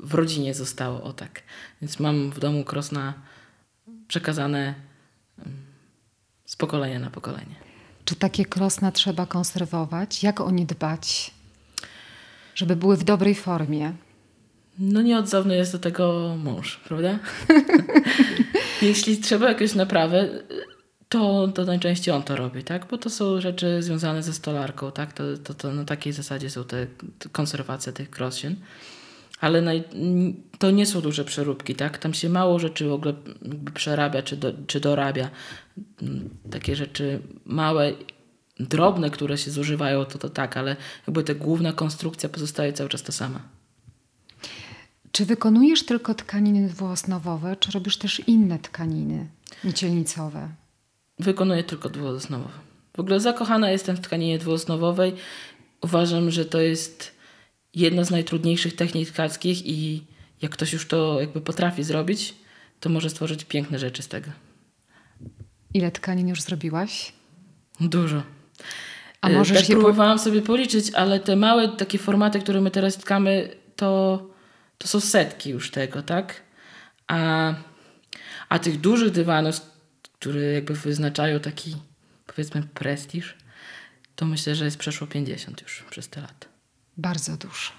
w 0.00 0.14
rodzinie 0.14 0.54
zostało 0.54 1.02
o 1.02 1.12
tak. 1.12 1.42
Więc 1.82 2.00
mam 2.00 2.30
w 2.30 2.40
domu 2.40 2.64
krosna 2.64 3.14
przekazane 4.08 4.74
mm, 5.38 5.56
z 6.44 6.56
pokolenia 6.56 6.98
na 6.98 7.10
pokolenie. 7.10 7.67
Czy 8.08 8.16
takie 8.16 8.44
krosna 8.44 8.92
trzeba 8.92 9.26
konserwować? 9.26 10.22
Jak 10.22 10.40
o 10.40 10.50
nie 10.50 10.66
dbać, 10.66 11.30
żeby 12.54 12.76
były 12.76 12.96
w 12.96 13.04
dobrej 13.04 13.34
formie? 13.34 13.92
No 14.78 15.02
nieodzowny 15.02 15.56
jest 15.56 15.72
do 15.72 15.78
tego 15.78 16.36
mąż, 16.44 16.76
prawda? 16.76 17.18
Jeśli 18.82 19.18
trzeba 19.18 19.48
jakąś 19.48 19.74
naprawę, 19.74 20.28
to, 21.08 21.48
to 21.48 21.64
najczęściej 21.64 22.14
on 22.14 22.22
to 22.22 22.36
robi, 22.36 22.64
tak? 22.64 22.86
Bo 22.90 22.98
to 22.98 23.10
są 23.10 23.40
rzeczy 23.40 23.82
związane 23.82 24.22
ze 24.22 24.32
stolarką, 24.32 24.92
tak? 24.92 25.12
To, 25.12 25.22
to, 25.44 25.54
to 25.54 25.72
na 25.72 25.84
takiej 25.84 26.12
zasadzie 26.12 26.50
są 26.50 26.64
te, 26.64 26.86
te 27.18 27.28
konserwacje 27.28 27.92
tych 27.92 28.10
krosien. 28.10 28.56
Ale 29.40 29.62
naj, 29.62 29.84
to 30.58 30.70
nie 30.70 30.86
są 30.86 31.00
duże 31.00 31.24
przeróbki, 31.24 31.74
tak? 31.74 31.98
Tam 31.98 32.14
się 32.14 32.28
mało 32.28 32.58
rzeczy 32.58 32.88
w 32.88 32.92
ogóle 32.92 33.14
przerabia 33.74 34.22
czy, 34.22 34.36
do, 34.36 34.52
czy 34.66 34.80
dorabia. 34.80 35.30
Takie 36.50 36.76
rzeczy 36.76 37.20
małe, 37.44 37.92
drobne, 38.60 39.10
które 39.10 39.38
się 39.38 39.50
zużywają, 39.50 40.04
to 40.04 40.18
to 40.18 40.28
tak, 40.28 40.56
ale 40.56 40.76
jakby 41.06 41.24
ta 41.24 41.34
główna 41.34 41.72
konstrukcja 41.72 42.28
pozostaje 42.28 42.72
cały 42.72 42.88
czas 42.88 43.02
ta 43.02 43.12
sama. 43.12 43.40
Czy 45.12 45.24
wykonujesz 45.24 45.86
tylko 45.86 46.14
tkaniny 46.14 46.68
dwuosnowowe, 46.68 47.56
czy 47.56 47.70
robisz 47.70 47.96
też 47.96 48.22
inne 48.26 48.58
tkaniny 48.58 49.28
nicielnicowe? 49.64 50.48
Wykonuję 51.18 51.64
tylko 51.64 51.88
dwuosnowowe. 51.88 52.58
W 52.96 53.00
ogóle 53.00 53.20
zakochana 53.20 53.70
jestem 53.70 53.96
w 53.96 54.00
tkaninie 54.00 54.38
dwuosnowowej. 54.38 55.14
Uważam, 55.82 56.30
że 56.30 56.44
to 56.44 56.60
jest 56.60 57.17
jedna 57.74 58.04
z 58.04 58.10
najtrudniejszych 58.10 58.76
technik 58.76 59.10
tkackich 59.10 59.66
i 59.66 60.04
jak 60.42 60.52
ktoś 60.52 60.72
już 60.72 60.88
to 60.88 61.20
jakby 61.20 61.40
potrafi 61.40 61.84
zrobić, 61.84 62.34
to 62.80 62.88
może 62.88 63.10
stworzyć 63.10 63.44
piękne 63.44 63.78
rzeczy 63.78 64.02
z 64.02 64.08
tego. 64.08 64.30
Ile 65.74 65.90
tkanin 65.90 66.28
już 66.28 66.42
zrobiłaś? 66.42 67.12
Dużo. 67.80 68.22
A 69.20 69.28
możesz 69.28 69.58
tak 69.58 69.68
je 69.68 69.74
po- 69.76 69.80
próbowałam 69.82 70.18
sobie 70.18 70.42
policzyć, 70.42 70.94
ale 70.94 71.20
te 71.20 71.36
małe 71.36 71.68
takie 71.68 71.98
formaty, 71.98 72.40
które 72.40 72.60
my 72.60 72.70
teraz 72.70 72.96
tkamy, 72.96 73.56
to, 73.76 74.22
to 74.78 74.88
są 74.88 75.00
setki 75.00 75.50
już 75.50 75.70
tego, 75.70 76.02
tak? 76.02 76.42
A, 77.06 77.54
a 78.48 78.58
tych 78.58 78.80
dużych 78.80 79.10
dywanów, 79.10 79.60
które 80.18 80.42
jakby 80.42 80.74
wyznaczają 80.74 81.40
taki 81.40 81.76
powiedzmy 82.26 82.62
prestiż, 82.62 83.34
to 84.16 84.26
myślę, 84.26 84.54
że 84.54 84.64
jest 84.64 84.78
przeszło 84.78 85.06
50 85.06 85.62
już 85.62 85.84
przez 85.90 86.08
te 86.08 86.20
lata. 86.20 86.46
Bardzo 86.98 87.36
dużo. 87.36 87.72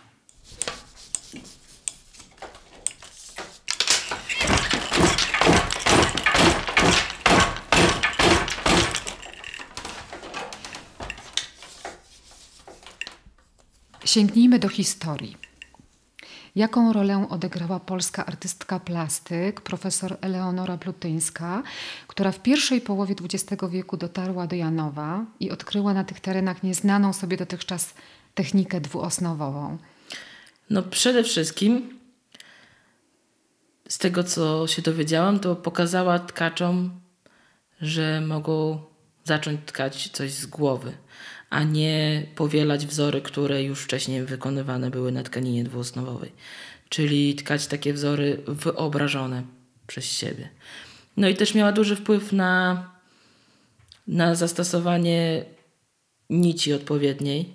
Sięgnijmy 14.06 14.60
do 14.60 14.70
historii. 14.70 15.38
Jaką 16.56 16.94
rolę 16.94 17.28
odegrała 17.30 17.80
polska 17.80 18.26
artystka 18.26 18.80
plastyk, 18.80 19.62
profesor 19.62 20.18
Eleonora 20.22 20.78
Plutyńska, 20.78 21.64
która 22.08 22.32
w 22.32 22.40
pierwszej 22.40 22.82
połowie 22.82 23.16
XX 23.22 23.64
wieku 23.70 23.98
dotarła 23.98 24.48
do 24.48 24.56
Janowa 24.56 25.26
i 25.40 25.52
odkryła 25.52 25.94
na 25.94 26.04
tych 26.04 26.20
terenach 26.20 26.64
nieznaną 26.64 27.14
sobie 27.14 27.38
dotychczas 27.38 27.94
technikę 28.40 28.82
dwuosnowową? 28.82 29.78
No 30.70 30.84
przede 30.84 31.24
wszystkim 31.24 32.00
z 33.90 33.98
tego, 33.98 34.24
co 34.24 34.68
się 34.68 34.82
dowiedziałam, 34.82 35.40
to 35.40 35.56
pokazała 35.56 36.20
tkaczom, 36.20 37.02
że 37.82 38.22
mogą 38.22 38.82
zacząć 39.24 39.60
tkać 39.66 40.10
coś 40.10 40.32
z 40.32 40.46
głowy, 40.46 40.98
a 41.50 41.64
nie 41.64 42.26
powielać 42.36 42.86
wzory, 42.86 43.22
które 43.22 43.64
już 43.64 43.82
wcześniej 43.82 44.24
wykonywane 44.24 44.90
były 44.90 45.12
na 45.12 45.24
tkaninie 45.24 45.64
dwuosnowowej. 45.64 46.32
Czyli 46.90 47.36
tkać 47.36 47.68
takie 47.68 47.94
wzory 47.94 48.44
wyobrażone 48.48 49.44
przez 49.88 50.06
siebie. 50.06 50.50
No 51.18 51.28
i 51.28 51.36
też 51.36 51.56
miała 51.56 51.72
duży 51.72 51.96
wpływ 51.96 52.34
na, 52.34 52.84
na 54.08 54.36
zastosowanie 54.36 55.46
nici 56.30 56.74
odpowiedniej, 56.74 57.54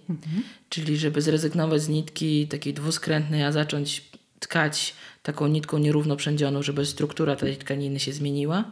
czyli 0.68 0.96
żeby 0.96 1.22
zrezygnować 1.22 1.82
z 1.82 1.88
nitki 1.88 2.48
takiej 2.48 2.74
dwuskrętnej, 2.74 3.44
a 3.44 3.52
zacząć 3.52 4.02
tkać 4.40 4.94
taką 5.22 5.46
nitką 5.46 5.78
nierówno 5.78 6.16
przędzioną, 6.16 6.62
żeby 6.62 6.86
struktura 6.86 7.36
tej 7.36 7.56
tkaniny 7.56 8.00
się 8.00 8.12
zmieniła. 8.12 8.64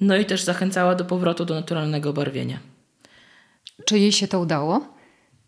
No 0.00 0.16
i 0.16 0.24
też 0.24 0.42
zachęcała 0.42 0.94
do 0.94 1.04
powrotu 1.04 1.44
do 1.44 1.54
naturalnego 1.54 2.12
barwienia. 2.12 2.58
Czy 3.84 3.98
jej 3.98 4.12
się 4.12 4.28
to 4.28 4.40
udało? 4.40 4.96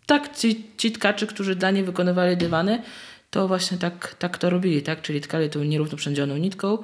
Tak, 0.06 0.36
ci, 0.36 0.66
ci 0.76 0.92
tkacze, 0.92 1.26
którzy 1.26 1.56
dla 1.56 1.70
niej 1.70 1.84
wykonywali 1.84 2.36
dywany, 2.36 2.82
to 3.30 3.48
właśnie 3.48 3.78
tak, 3.78 4.14
tak 4.18 4.38
to 4.38 4.50
robili, 4.50 4.82
tak? 4.82 5.02
Czyli 5.02 5.20
tkali 5.20 5.50
tą 5.50 5.64
nierówno 5.64 5.96
przędzioną 5.96 6.36
nitką, 6.36 6.78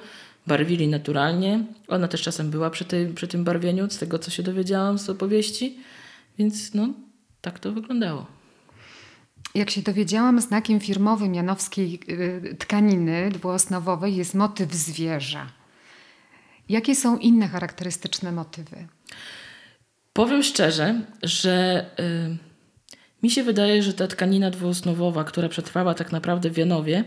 barwili 0.46 0.88
naturalnie. 0.88 1.64
Ona 1.88 2.08
też 2.08 2.22
czasem 2.22 2.50
była 2.50 2.70
przy, 2.70 2.84
tej, 2.84 3.06
przy 3.06 3.28
tym 3.28 3.44
barwieniu, 3.44 3.90
z 3.90 3.98
tego 3.98 4.18
co 4.18 4.30
się 4.30 4.42
dowiedziałam 4.42 4.98
z 4.98 5.10
opowieści, 5.10 5.78
więc 6.38 6.74
no, 6.74 6.88
tak 7.40 7.58
to 7.58 7.72
wyglądało. 7.72 8.26
Jak 9.54 9.70
się 9.70 9.82
dowiedziałam, 9.82 10.40
znakiem 10.40 10.80
firmowym 10.80 11.34
janowskiej 11.34 12.00
y, 12.08 12.56
tkaniny 12.58 13.30
dwuosnowowej 13.30 14.16
jest 14.16 14.34
motyw 14.34 14.74
zwierza. 14.74 15.52
Jakie 16.68 16.94
są 16.94 17.18
inne 17.18 17.48
charakterystyczne 17.48 18.32
motywy? 18.32 18.88
Powiem 20.12 20.42
szczerze, 20.42 21.00
że 21.22 21.86
y, 22.00 22.36
mi 23.22 23.30
się 23.30 23.42
wydaje, 23.42 23.82
że 23.82 23.94
ta 23.94 24.06
tkanina 24.06 24.50
dwuosnowowa, 24.50 25.24
która 25.24 25.48
przetrwała 25.48 25.94
tak 25.94 26.12
naprawdę 26.12 26.50
w 26.50 26.56
Janowie, 26.56 27.04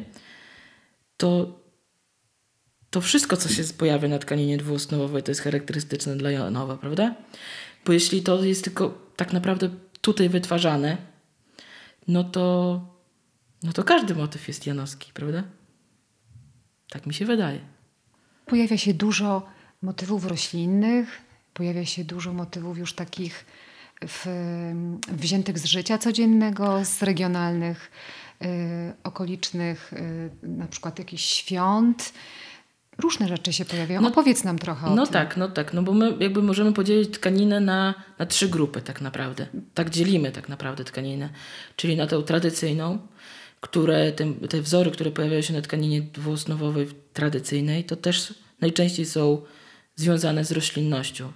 to, 1.17 1.59
to 2.89 3.01
wszystko, 3.01 3.37
co 3.37 3.49
się 3.49 3.63
pojawia 3.77 4.07
na 4.07 4.19
tkaninie 4.19 4.57
dwuosnowowej, 4.57 5.23
to 5.23 5.31
jest 5.31 5.41
charakterystyczne 5.41 6.15
dla 6.15 6.31
Janowa, 6.31 6.77
prawda? 6.77 7.15
Bo 7.87 7.93
jeśli 7.93 8.23
to 8.23 8.43
jest 8.43 8.63
tylko 8.63 8.97
tak 9.15 9.33
naprawdę 9.33 9.69
tutaj 10.01 10.29
wytwarzane, 10.29 10.97
no 12.07 12.23
to, 12.23 12.81
no 13.63 13.73
to 13.73 13.83
każdy 13.83 14.15
motyw 14.15 14.47
jest 14.47 14.67
janowski, 14.67 15.11
prawda? 15.13 15.43
Tak 16.89 17.05
mi 17.05 17.13
się 17.13 17.25
wydaje. 17.25 17.59
Pojawia 18.45 18.77
się 18.77 18.93
dużo 18.93 19.45
motywów 19.81 20.25
roślinnych, 20.25 21.21
pojawia 21.53 21.85
się 21.85 22.03
dużo 22.03 22.33
motywów 22.33 22.77
już 22.77 22.93
takich 22.93 23.45
w, 24.07 24.25
wziętych 25.07 25.59
z 25.59 25.65
życia 25.65 25.97
codziennego, 25.97 26.85
z 26.85 27.03
regionalnych, 27.03 27.91
y, 28.41 28.47
okolicznych, 29.03 29.93
y, 29.93 30.29
na 30.43 30.67
przykład 30.67 30.99
jakichś 30.99 31.23
świąt. 31.23 32.13
Różne 32.97 33.27
rzeczy 33.27 33.53
się 33.53 33.65
pojawiają. 33.65 34.01
No- 34.01 34.07
Opowiedz 34.07 34.43
nam 34.43 34.59
trochę 34.59 34.87
o 34.87 34.95
No 34.95 35.03
tym. 35.05 35.13
tak, 35.13 35.37
no 35.37 35.47
tak, 35.49 35.73
no 35.73 35.83
bo 35.83 35.93
my 35.93 36.13
jakby 36.19 36.41
możemy 36.41 36.73
podzielić 36.73 37.09
tkaninę 37.13 37.59
na, 37.59 37.93
na 38.19 38.25
trzy 38.25 38.49
grupy 38.49 38.81
tak 38.81 39.01
naprawdę. 39.01 39.47
Tak 39.73 39.89
dzielimy 39.89 40.31
tak 40.31 40.49
naprawdę 40.49 40.83
tkaninę. 40.83 41.29
Czyli 41.75 41.95
na 41.97 42.07
tą 42.07 42.23
tradycyjną, 42.23 42.99
które 43.61 44.11
te, 44.11 44.33
te 44.33 44.61
wzory, 44.61 44.91
które 44.91 45.11
pojawiają 45.11 45.41
się 45.41 45.53
na 45.53 45.61
tkaninie 45.61 46.01
dwuosnowowej 46.01 46.87
tradycyjnej, 47.13 47.83
to 47.83 47.95
też 47.95 48.33
najczęściej 48.61 49.05
są 49.05 49.41
związane 49.95 50.45
z 50.45 50.51
roślinnością. 50.51 51.31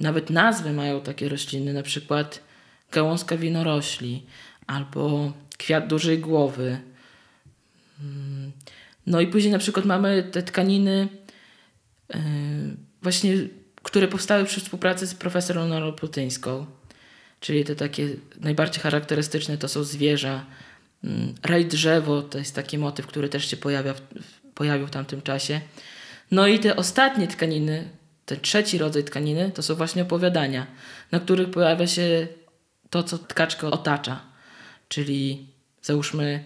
Nawet 0.00 0.30
nazwy 0.30 0.72
mają 0.72 1.00
takie 1.00 1.28
rośliny, 1.28 1.72
na 1.72 1.82
przykład 1.82 2.40
gałązka 2.92 3.36
winorośli 3.36 4.26
albo 4.66 5.32
kwiat 5.58 5.86
dużej 5.86 6.18
głowy. 6.18 6.78
Mm, 8.00 8.52
No 9.06 9.20
i 9.20 9.26
później 9.26 9.52
na 9.52 9.58
przykład 9.58 9.84
mamy 9.84 10.22
te 10.22 10.42
tkaniny 10.42 11.08
yy, 12.14 12.20
właśnie, 13.02 13.34
które 13.82 14.08
powstały 14.08 14.44
przy 14.44 14.60
współpracy 14.60 15.06
z 15.06 15.14
profesorą 15.14 15.68
Norą 15.68 15.92
Plutyńską. 15.92 16.66
Czyli 17.40 17.64
te 17.64 17.76
takie 17.76 18.08
najbardziej 18.40 18.82
charakterystyczne 18.82 19.58
to 19.58 19.68
są 19.68 19.84
zwierza. 19.84 20.46
Mm, 21.04 21.34
Raj 21.42 21.66
drzewo 21.66 22.22
to 22.22 22.38
jest 22.38 22.54
taki 22.54 22.78
motyw, 22.78 23.06
który 23.06 23.28
też 23.28 23.50
się 23.50 23.56
pojawia 23.56 23.94
pojawił 24.54 24.86
w 24.86 24.90
tamtym 24.90 25.22
czasie. 25.22 25.60
No 26.30 26.46
i 26.46 26.58
te 26.58 26.76
ostatnie 26.76 27.28
tkaniny, 27.28 27.88
ten 28.26 28.40
trzeci 28.40 28.78
rodzaj 28.78 29.04
tkaniny, 29.04 29.50
to 29.54 29.62
są 29.62 29.74
właśnie 29.74 30.02
opowiadania, 30.02 30.66
na 31.12 31.20
których 31.20 31.50
pojawia 31.50 31.86
się 31.86 32.26
to, 32.90 33.02
co 33.02 33.18
tkaczkę 33.18 33.66
otacza. 33.70 34.20
Czyli 34.88 35.46
załóżmy, 35.82 36.44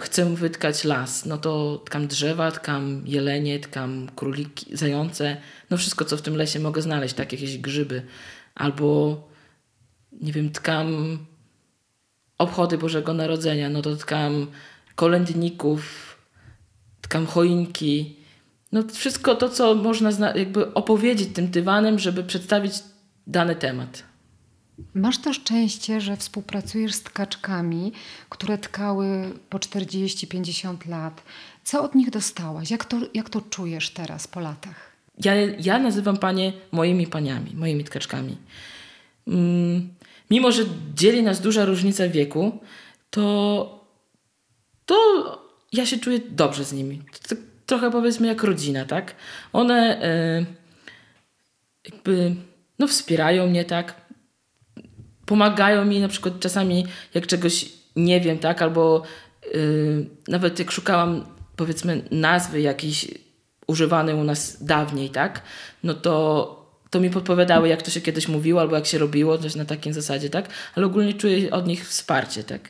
chcę 0.00 0.34
wytkać 0.34 0.84
las, 0.84 1.26
no 1.26 1.38
to 1.38 1.82
tkam 1.86 2.06
drzewa, 2.06 2.50
tkam 2.50 3.02
jelenie, 3.06 3.60
tkam 3.60 4.08
króliki, 4.16 4.76
zające, 4.76 5.36
no 5.70 5.76
wszystko, 5.76 6.04
co 6.04 6.16
w 6.16 6.22
tym 6.22 6.36
lesie 6.36 6.60
mogę 6.60 6.82
znaleźć, 6.82 7.14
tak, 7.14 7.32
jakieś 7.32 7.58
grzyby. 7.58 8.02
Albo, 8.54 9.20
nie 10.12 10.32
wiem, 10.32 10.50
tkam 10.50 11.18
obchody 12.38 12.78
Bożego 12.78 13.14
Narodzenia, 13.14 13.70
no 13.70 13.82
to 13.82 13.96
tkam 13.96 14.46
kolędników, 14.94 16.16
tkam 17.00 17.26
choinki. 17.26 18.16
no 18.72 18.82
wszystko 18.92 19.34
to, 19.34 19.48
co 19.48 19.74
można 19.74 20.36
jakby 20.36 20.74
opowiedzieć 20.74 21.28
tym 21.34 21.50
dywanem, 21.50 21.98
żeby 21.98 22.24
przedstawić 22.24 22.74
dany 23.26 23.56
temat. 23.56 24.13
Masz 24.94 25.18
to 25.18 25.32
szczęście, 25.32 26.00
że 26.00 26.16
współpracujesz 26.16 26.94
z 26.94 27.02
tkaczkami, 27.02 27.92
które 28.28 28.58
tkały 28.58 29.06
po 29.50 29.58
40-50 29.58 30.88
lat. 30.88 31.22
Co 31.64 31.82
od 31.82 31.94
nich 31.94 32.10
dostałaś? 32.10 32.70
Jak 32.70 32.84
to, 32.84 33.00
jak 33.14 33.30
to 33.30 33.40
czujesz 33.40 33.90
teraz 33.90 34.26
po 34.28 34.40
latach? 34.40 34.92
Ja, 35.24 35.34
ja 35.60 35.78
nazywam 35.78 36.16
panie 36.16 36.52
moimi 36.72 37.06
paniami, 37.06 37.54
moimi 37.54 37.84
tkaczkami. 37.84 38.36
Mm, 39.28 39.88
mimo, 40.30 40.52
że 40.52 40.62
dzieli 40.94 41.22
nas 41.22 41.40
duża 41.40 41.64
różnica 41.64 42.08
wieku, 42.08 42.58
to, 43.10 43.86
to 44.86 44.96
ja 45.72 45.86
się 45.86 45.98
czuję 45.98 46.20
dobrze 46.30 46.64
z 46.64 46.72
nimi. 46.72 47.02
To, 47.12 47.28
tak 47.28 47.38
trochę 47.66 47.90
powiedzmy 47.90 48.26
jak 48.26 48.42
rodzina, 48.42 48.84
tak? 48.84 49.14
One 49.52 50.02
e, 50.02 50.44
jakby 51.84 52.34
no 52.78 52.88
wspierają 52.88 53.46
mnie, 53.46 53.64
tak? 53.64 54.03
Pomagają 55.26 55.84
mi 55.84 56.00
na 56.00 56.08
przykład 56.08 56.40
czasami 56.40 56.86
jak 57.14 57.26
czegoś 57.26 57.66
nie 57.96 58.20
wiem, 58.20 58.38
tak? 58.38 58.62
Albo 58.62 59.02
y, 59.54 60.06
nawet 60.28 60.58
jak 60.58 60.70
szukałam 60.70 61.24
powiedzmy 61.56 62.02
nazwy 62.10 62.60
jakiejś 62.60 63.08
używanej 63.66 64.14
u 64.14 64.24
nas 64.24 64.64
dawniej, 64.64 65.10
tak? 65.10 65.42
No 65.82 65.94
to 65.94 66.64
to 66.90 67.00
mi 67.00 67.10
podpowiadały, 67.10 67.68
jak 67.68 67.82
to 67.82 67.90
się 67.90 68.00
kiedyś 68.00 68.28
mówiło, 68.28 68.60
albo 68.60 68.76
jak 68.76 68.86
się 68.86 68.98
robiło, 68.98 69.38
coś 69.38 69.54
na 69.54 69.64
takim 69.64 69.92
zasadzie, 69.92 70.30
tak? 70.30 70.48
Ale 70.74 70.86
ogólnie 70.86 71.14
czuję 71.14 71.50
od 71.50 71.66
nich 71.66 71.88
wsparcie, 71.88 72.44
tak? 72.44 72.68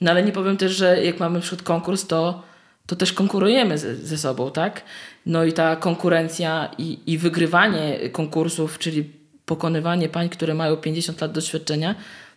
No 0.00 0.10
ale 0.10 0.22
nie 0.22 0.32
powiem 0.32 0.56
też, 0.56 0.72
że 0.72 1.04
jak 1.04 1.20
mamy 1.20 1.40
przykład 1.40 1.62
konkurs, 1.62 2.06
to, 2.06 2.42
to 2.86 2.96
też 2.96 3.12
konkurujemy 3.12 3.78
ze, 3.78 3.96
ze 3.96 4.18
sobą, 4.18 4.50
tak? 4.50 4.82
No 5.26 5.44
i 5.44 5.52
ta 5.52 5.76
konkurencja 5.76 6.70
i, 6.78 6.98
i 7.06 7.18
wygrywanie 7.18 8.10
konkursów, 8.12 8.78
czyli 8.78 9.10
pokonywanie 9.48 10.08
pań, 10.08 10.28
które 10.28 10.54
mają 10.54 10.76
50 10.76 11.20
lat 11.20 11.32
doświadczenia, 11.32 11.94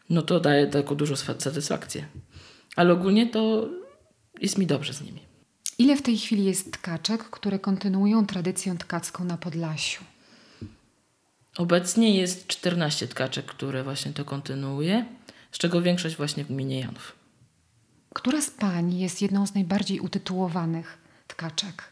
no 0.10 0.22
to 0.22 0.40
daje 0.40 0.68
taką 0.68 0.96
dużą 0.96 1.16
satysfakcję. 1.16 2.06
Ale 2.76 2.94
ogólnie 2.94 3.28
to 3.28 3.70
jest 4.42 4.58
mi 4.58 4.68
dobrze 4.68 4.94
z 4.94 5.02
nimi. 5.02 5.20
Ile 5.78 5.98
w 5.98 6.02
tej 6.02 6.18
chwili 6.18 6.46
jest 6.46 6.72
tkaczek, 6.72 7.24
które 7.24 7.60
kontynuują 7.60 8.26
tradycję 8.26 8.76
tkacką 8.78 9.24
na 9.24 9.38
Podlasiu? 9.38 10.04
Obecnie 11.58 12.18
jest 12.18 12.48
14 12.48 13.08
tkaczek, 13.08 13.46
które 13.46 13.84
właśnie 13.84 14.14
to 14.14 14.26
kontynuuje, 14.26 15.06
z 15.52 15.58
czego 15.58 15.82
większość 15.82 16.16
właśnie 16.16 16.44
w 16.44 16.48
gminie 16.48 16.80
Janów. 16.80 17.16
Która 18.14 18.42
z 18.42 18.50
pań 18.50 18.94
jest 18.94 19.22
jedną 19.22 19.48
z 19.48 19.56
najbardziej 19.56 20.00
utytułowanych 20.00 20.98
tkaczek? 21.28 21.91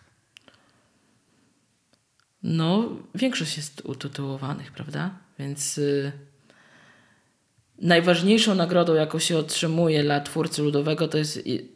No, 2.43 2.89
większość 3.15 3.57
jest 3.57 3.81
utytułowanych, 3.85 4.71
prawda? 4.71 5.11
Więc 5.39 5.77
y, 5.77 6.11
najważniejszą 7.81 8.55
nagrodą, 8.55 8.93
jaką 8.93 9.19
się 9.19 9.37
otrzymuje 9.37 10.03
dla 10.03 10.21
twórcy 10.21 10.61
ludowego, 10.61 11.07
to 11.07 11.17
jest 11.17 11.47
i, 11.47 11.71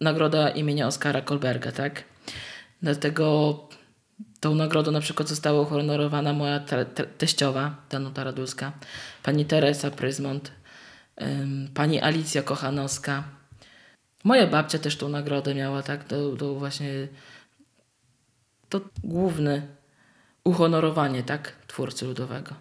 nagroda 0.00 0.48
imienia 0.48 0.86
Oskara 0.86 1.20
Kolberga, 1.20 1.72
tak? 1.72 2.04
Dlatego 2.82 3.68
tą 4.40 4.54
nagrodą 4.54 4.90
na 4.90 5.00
przykład 5.00 5.28
została 5.28 5.60
uhonorowana 5.60 6.32
moja 6.32 6.60
te, 6.60 6.84
te, 6.84 7.04
teściowa, 7.04 7.76
Danuta 7.90 8.24
Radulska, 8.24 8.72
pani 9.22 9.44
Teresa 9.44 9.90
Pryzmont, 9.90 10.52
pani 11.74 12.00
Alicja 12.00 12.42
Kochanowska. 12.42 13.24
Moja 14.24 14.46
babcia 14.46 14.78
też 14.78 14.96
tą 14.96 15.08
nagrodę 15.08 15.54
miała, 15.54 15.82
tak? 15.82 16.04
To, 16.04 16.36
to 16.36 16.54
właśnie 16.54 17.08
to 18.68 18.80
główne 19.04 19.75
uhonorowanie, 20.46 21.22
tak? 21.22 21.52
Twórcy 21.66 22.06
ludowego. 22.06 22.54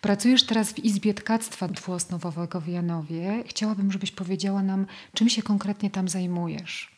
Pracujesz 0.00 0.42
teraz 0.42 0.72
w 0.72 0.78
Izbie 0.78 1.14
Tkactwa 1.14 1.68
Dwuosnowowego 1.68 2.60
w 2.60 2.68
Janowie. 2.68 3.44
Chciałabym, 3.46 3.92
żebyś 3.92 4.10
powiedziała 4.10 4.62
nam, 4.62 4.86
czym 5.14 5.28
się 5.28 5.42
konkretnie 5.42 5.90
tam 5.90 6.08
zajmujesz. 6.08 6.90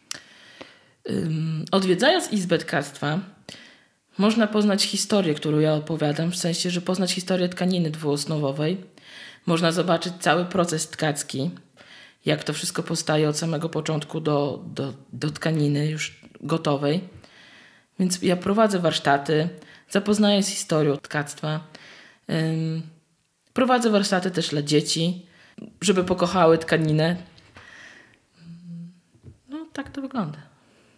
Odwiedzając 1.73 2.33
Izbę 2.33 2.59
Tkactwa, 2.59 3.21
można 4.19 4.47
poznać 4.47 4.85
historię, 4.85 5.35
którą 5.35 5.59
ja 5.59 5.75
opowiadam, 5.75 6.31
w 6.31 6.37
sensie, 6.37 6.71
że 6.71 6.81
poznać 6.81 7.13
historię 7.13 7.49
tkaniny 7.49 7.91
dwuosnowowej. 7.91 8.77
Można 9.47 9.73
zobaczyć 9.73 10.13
cały 10.21 10.45
proces 10.45 10.89
tkacki, 10.89 11.51
jak 12.25 12.45
to 12.45 12.53
wszystko 12.53 12.83
powstaje 12.83 13.29
od 13.29 13.37
samego 13.39 13.69
początku 13.69 14.21
do, 14.21 14.65
do, 14.67 14.95
do 15.13 15.31
tkaniny 15.31 15.87
już 15.87 16.21
gotowej. 16.41 17.01
Więc 17.99 18.23
ja 18.23 18.37
prowadzę 18.37 18.79
warsztaty, 18.79 19.49
zapoznaję 19.91 20.43
z 20.43 20.49
historią 20.49 20.97
tkactwa. 20.97 21.61
Prowadzę 23.53 23.91
warsztaty 23.91 24.31
też 24.31 24.49
dla 24.49 24.63
dzieci, 24.63 25.27
żeby 25.81 26.05
pokochały 26.05 26.59
tkaninę. 26.59 27.17
No, 29.49 29.67
tak 29.73 29.91
to 29.91 30.01
wygląda. 30.01 30.39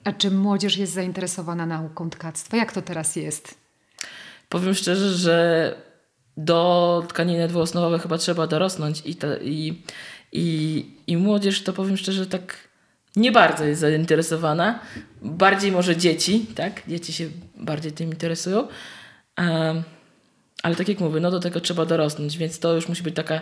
A 0.05 0.13
czy 0.13 0.31
młodzież 0.31 0.77
jest 0.77 0.93
zainteresowana 0.93 1.67
nauką 1.67 2.11
tkactwa? 2.11 2.57
Jak 2.57 2.73
to 2.73 2.83
teraz 2.83 3.17
jest? 3.17 3.55
Powiem 4.49 4.75
szczerze, 4.75 5.11
że 5.11 5.77
do 6.37 7.05
tkaniny 7.09 7.49
dwuosnowowej 7.49 8.01
chyba 8.01 8.19
trzeba 8.19 8.47
dorosnąć 8.47 9.03
i, 9.05 9.15
ta, 9.15 9.37
i, 9.37 9.83
i, 10.33 10.87
i 11.07 11.17
młodzież 11.17 11.63
to 11.63 11.73
powiem 11.73 11.97
szczerze 11.97 12.27
tak 12.27 12.57
nie 13.17 13.33
bardzo 13.33 13.65
jest 13.65 13.81
zainteresowana. 13.81 14.81
Bardziej 15.23 15.73
może 15.73 15.97
dzieci, 15.97 16.47
tak? 16.55 16.83
Dzieci 16.89 17.13
się 17.13 17.29
bardziej 17.57 17.93
tym 17.93 18.11
interesują. 18.11 18.69
Ale 20.63 20.77
tak 20.77 20.89
jak 20.89 21.01
mówię, 21.01 21.21
no 21.21 21.31
do 21.31 21.41
tego 21.41 21.61
trzeba 21.61 21.87
dorosnąć, 21.87 22.39
więc 22.39 22.59
to 22.59 22.75
już 22.75 22.89
musi 22.89 23.03
być 23.03 23.15
taka 23.15 23.41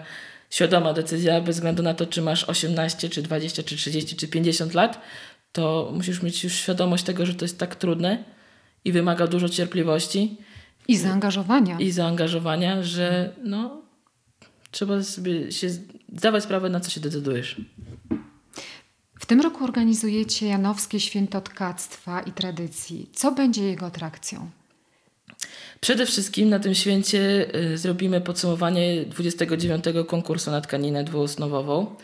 świadoma 0.50 0.92
decyzja, 0.92 1.40
bez 1.40 1.56
względu 1.56 1.82
na 1.82 1.94
to, 1.94 2.06
czy 2.06 2.22
masz 2.22 2.44
18, 2.44 3.08
czy 3.08 3.22
20, 3.22 3.62
czy 3.62 3.76
30, 3.76 4.16
czy 4.16 4.28
50 4.28 4.74
lat, 4.74 5.00
to 5.52 5.92
musisz 5.94 6.22
mieć 6.22 6.44
już 6.44 6.54
świadomość 6.54 7.04
tego, 7.04 7.26
że 7.26 7.34
to 7.34 7.44
jest 7.44 7.58
tak 7.58 7.76
trudne 7.76 8.24
i 8.84 8.92
wymaga 8.92 9.26
dużo 9.26 9.48
cierpliwości. 9.48 10.36
I 10.88 10.96
zaangażowania. 10.96 11.78
I 11.78 11.90
zaangażowania, 11.90 12.82
że 12.82 13.32
no, 13.44 13.82
trzeba 14.70 15.02
sobie 15.02 15.52
się 15.52 15.70
zdawać 16.12 16.44
sprawę, 16.44 16.68
na 16.68 16.80
co 16.80 16.90
się 16.90 17.00
decydujesz. 17.00 17.60
W 19.30 19.32
tym 19.32 19.40
roku 19.40 19.64
organizujecie 19.64 20.46
Janowskie 20.46 21.00
Święto 21.00 21.40
Tkactwa 21.40 22.20
i 22.20 22.32
Tradycji. 22.32 23.10
Co 23.12 23.32
będzie 23.32 23.62
jego 23.62 23.86
atrakcją? 23.86 24.50
Przede 25.80 26.06
wszystkim 26.06 26.48
na 26.48 26.58
tym 26.58 26.74
święcie 26.74 27.54
y, 27.54 27.78
zrobimy 27.78 28.20
podsumowanie 28.20 29.04
29 29.04 29.84
konkursu 30.06 30.50
na 30.50 30.60
tkaninę 30.60 31.04
dwuosnowową. 31.04 31.96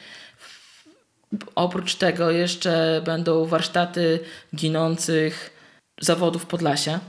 Oprócz 1.54 1.94
tego 1.94 2.30
jeszcze 2.30 3.02
będą 3.04 3.46
warsztaty 3.46 4.20
ginących 4.56 5.50
zawodów 6.00 6.46
Podlasia. 6.46 7.00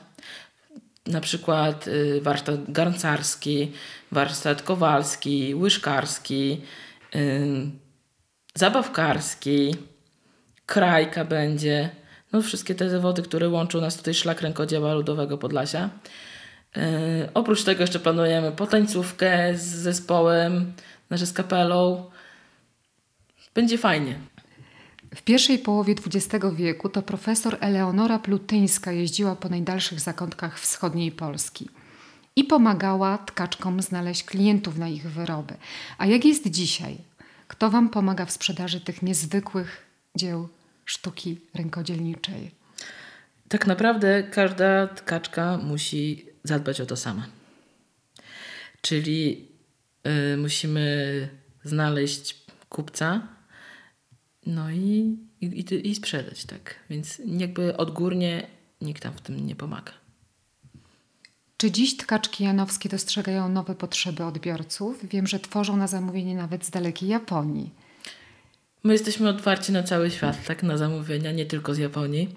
Na 1.08 1.22
przykład 1.22 1.88
y, 1.88 2.22
warsztat 2.22 2.72
garncarski, 2.72 3.72
warsztat 4.12 4.62
kowalski, 4.62 5.56
łyżkarski, 5.56 6.62
zabawkarski, 8.56 9.76
krajka 10.68 11.26
będzie. 11.26 11.90
No 12.32 12.42
wszystkie 12.42 12.76
te 12.76 12.90
zawody, 12.90 13.22
które 13.22 13.50
łączą 13.50 13.82
nas 13.82 13.98
tutaj 13.98 14.14
szlak 14.14 14.42
rękodzieła 14.42 14.94
ludowego 14.94 15.38
Podlasia. 15.38 15.90
Yy, 16.76 16.84
oprócz 17.34 17.64
tego 17.64 17.84
jeszcze 17.84 18.00
planujemy 18.00 18.52
potańcówkę 18.52 19.58
z 19.58 19.62
zespołem, 19.62 20.74
znaczy 21.08 21.26
z 21.26 21.34
kapelą. 21.34 22.10
Będzie 23.54 23.78
fajnie. 23.78 24.20
W 25.16 25.22
pierwszej 25.22 25.60
połowie 25.60 25.96
XX 26.06 26.46
wieku 26.56 26.90
to 26.90 27.02
profesor 27.02 27.58
Eleonora 27.60 28.20
Plutyńska 28.20 28.92
jeździła 28.92 29.36
po 29.36 29.50
najdalszych 29.50 30.00
zakątkach 30.00 30.60
wschodniej 30.60 31.12
Polski 31.12 31.70
i 32.36 32.44
pomagała 32.44 33.18
tkaczkom 33.18 33.82
znaleźć 33.82 34.24
klientów 34.24 34.78
na 34.78 34.88
ich 34.88 35.12
wyroby. 35.12 35.54
A 35.98 36.06
jak 36.06 36.26
jest 36.26 36.48
dzisiaj? 36.48 36.98
Kto 37.48 37.70
Wam 37.70 37.90
pomaga 37.90 38.26
w 38.26 38.32
sprzedaży 38.32 38.82
tych 38.82 39.02
niezwykłych 39.02 39.86
dzieł 40.16 40.50
sztuki 40.88 41.38
rękodzielniczej? 41.54 42.52
Tak 43.50 43.68
naprawdę 43.68 44.24
każda 44.24 44.88
tkaczka 44.88 45.58
musi 45.58 46.26
zadbać 46.44 46.82
o 46.82 46.86
to 46.86 46.96
sama. 46.96 47.28
Czyli 48.82 49.48
y, 50.34 50.38
musimy 50.38 51.30
znaleźć 51.64 52.46
kupca, 52.70 53.28
no 54.46 54.72
i, 54.72 55.18
i, 55.42 55.90
i 55.90 55.96
sprzedać, 55.96 56.46
tak. 56.46 56.76
Więc 56.90 57.22
jakby 57.26 57.78
odgórnie 57.78 58.48
nikt 58.82 59.04
tam 59.04 59.14
w 59.14 59.22
tym 59.22 59.46
nie 59.48 59.56
pomaga. 59.56 59.94
Czy 61.58 61.72
dziś 61.72 61.98
tkaczki 61.98 62.44
janowskie 62.44 62.90
dostrzegają 62.90 63.50
nowe 63.50 63.76
potrzeby 63.76 64.24
odbiorców? 64.24 65.10
Wiem, 65.10 65.28
że 65.28 65.40
tworzą 65.40 65.78
na 65.78 65.88
zamówienie 65.88 66.36
nawet 66.36 66.66
z 66.66 66.70
dalekiej 66.70 67.10
Japonii. 67.10 67.74
My 68.84 68.94
jesteśmy 68.94 69.30
otwarci 69.30 69.72
na 69.72 69.84
cały 69.84 70.12
świat, 70.12 70.46
tak, 70.46 70.64
na 70.64 70.78
zamówienia, 70.78 71.32
nie 71.32 71.46
tylko 71.46 71.74
z 71.74 71.78
Japonii, 71.78 72.36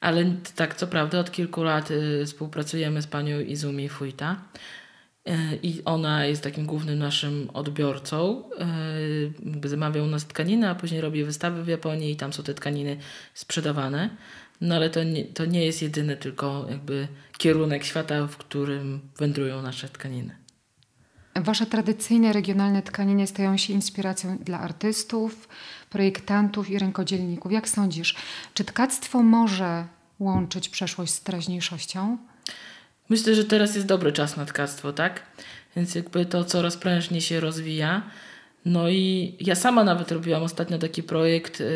Ale 0.00 0.24
tak, 0.56 0.74
co 0.74 0.86
prawda, 0.86 1.18
od 1.18 1.30
kilku 1.30 1.62
lat 1.62 1.90
y, 1.90 2.26
współpracujemy 2.26 3.02
z 3.02 3.06
panią 3.06 3.40
Izumi 3.40 3.88
Fuita. 3.88 4.36
Y, 5.28 5.32
I 5.62 5.82
ona 5.84 6.26
jest 6.26 6.42
takim 6.42 6.66
głównym 6.66 6.98
naszym 6.98 7.50
odbiorcą. 7.54 8.42
Y, 9.64 9.68
zamawia 9.68 10.02
u 10.02 10.06
nas 10.06 10.26
tkaniny, 10.26 10.68
a 10.68 10.74
później 10.74 11.00
robi 11.00 11.24
wystawy 11.24 11.64
w 11.64 11.68
Japonii 11.68 12.10
i 12.10 12.16
tam 12.16 12.32
są 12.32 12.42
te 12.42 12.54
tkaniny 12.54 12.96
sprzedawane. 13.34 14.10
No 14.60 14.74
ale 14.74 14.90
to 14.90 15.04
nie, 15.04 15.24
to 15.24 15.44
nie 15.44 15.64
jest 15.64 15.82
jedyny 15.82 16.16
tylko 16.16 16.66
jakby 16.70 17.08
kierunek 17.38 17.84
świata, 17.84 18.26
w 18.26 18.36
którym 18.36 19.00
wędrują 19.18 19.62
nasze 19.62 19.88
tkaniny. 19.88 20.43
Wasze 21.34 21.66
tradycyjne 21.66 22.32
regionalne 22.32 22.82
tkaniny 22.82 23.26
stają 23.26 23.56
się 23.56 23.72
inspiracją 23.72 24.38
dla 24.38 24.60
artystów, 24.60 25.48
projektantów 25.90 26.70
i 26.70 26.78
rękodzielników. 26.78 27.52
Jak 27.52 27.68
sądzisz, 27.68 28.14
czy 28.54 28.64
tkactwo 28.64 29.22
może 29.22 29.86
łączyć 30.18 30.68
przeszłość 30.68 31.12
z 31.12 31.22
teraźniejszością? 31.22 32.18
Myślę, 33.08 33.34
że 33.34 33.44
teraz 33.44 33.74
jest 33.74 33.86
dobry 33.86 34.12
czas 34.12 34.36
na 34.36 34.44
tkactwo, 34.44 34.92
tak? 34.92 35.22
Więc 35.76 35.94
jakby 35.94 36.26
to 36.26 36.44
coraz 36.44 36.76
prężniej 36.76 37.20
się 37.20 37.40
rozwija. 37.40 38.02
No 38.64 38.88
i 38.88 39.36
ja 39.40 39.54
sama 39.54 39.84
nawet 39.84 40.12
robiłam 40.12 40.42
ostatnio 40.42 40.78
taki 40.78 41.02
projekt 41.02 41.60
yy, 41.60 41.66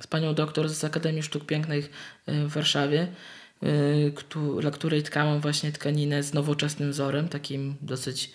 z 0.00 0.06
panią 0.08 0.34
doktor 0.34 0.68
z 0.68 0.84
Akademii 0.84 1.22
Sztuk 1.22 1.46
Pięknych 1.46 1.90
yy, 2.26 2.48
w 2.48 2.52
Warszawie, 2.52 3.08
któ 4.14 4.60
dla 4.60 4.70
której 4.70 5.02
tkałam 5.02 5.40
właśnie 5.40 5.72
tkaninę 5.72 6.22
z 6.22 6.34
nowoczesnym 6.34 6.90
wzorem, 6.90 7.28
takim 7.28 7.74
dosyć 7.82 8.32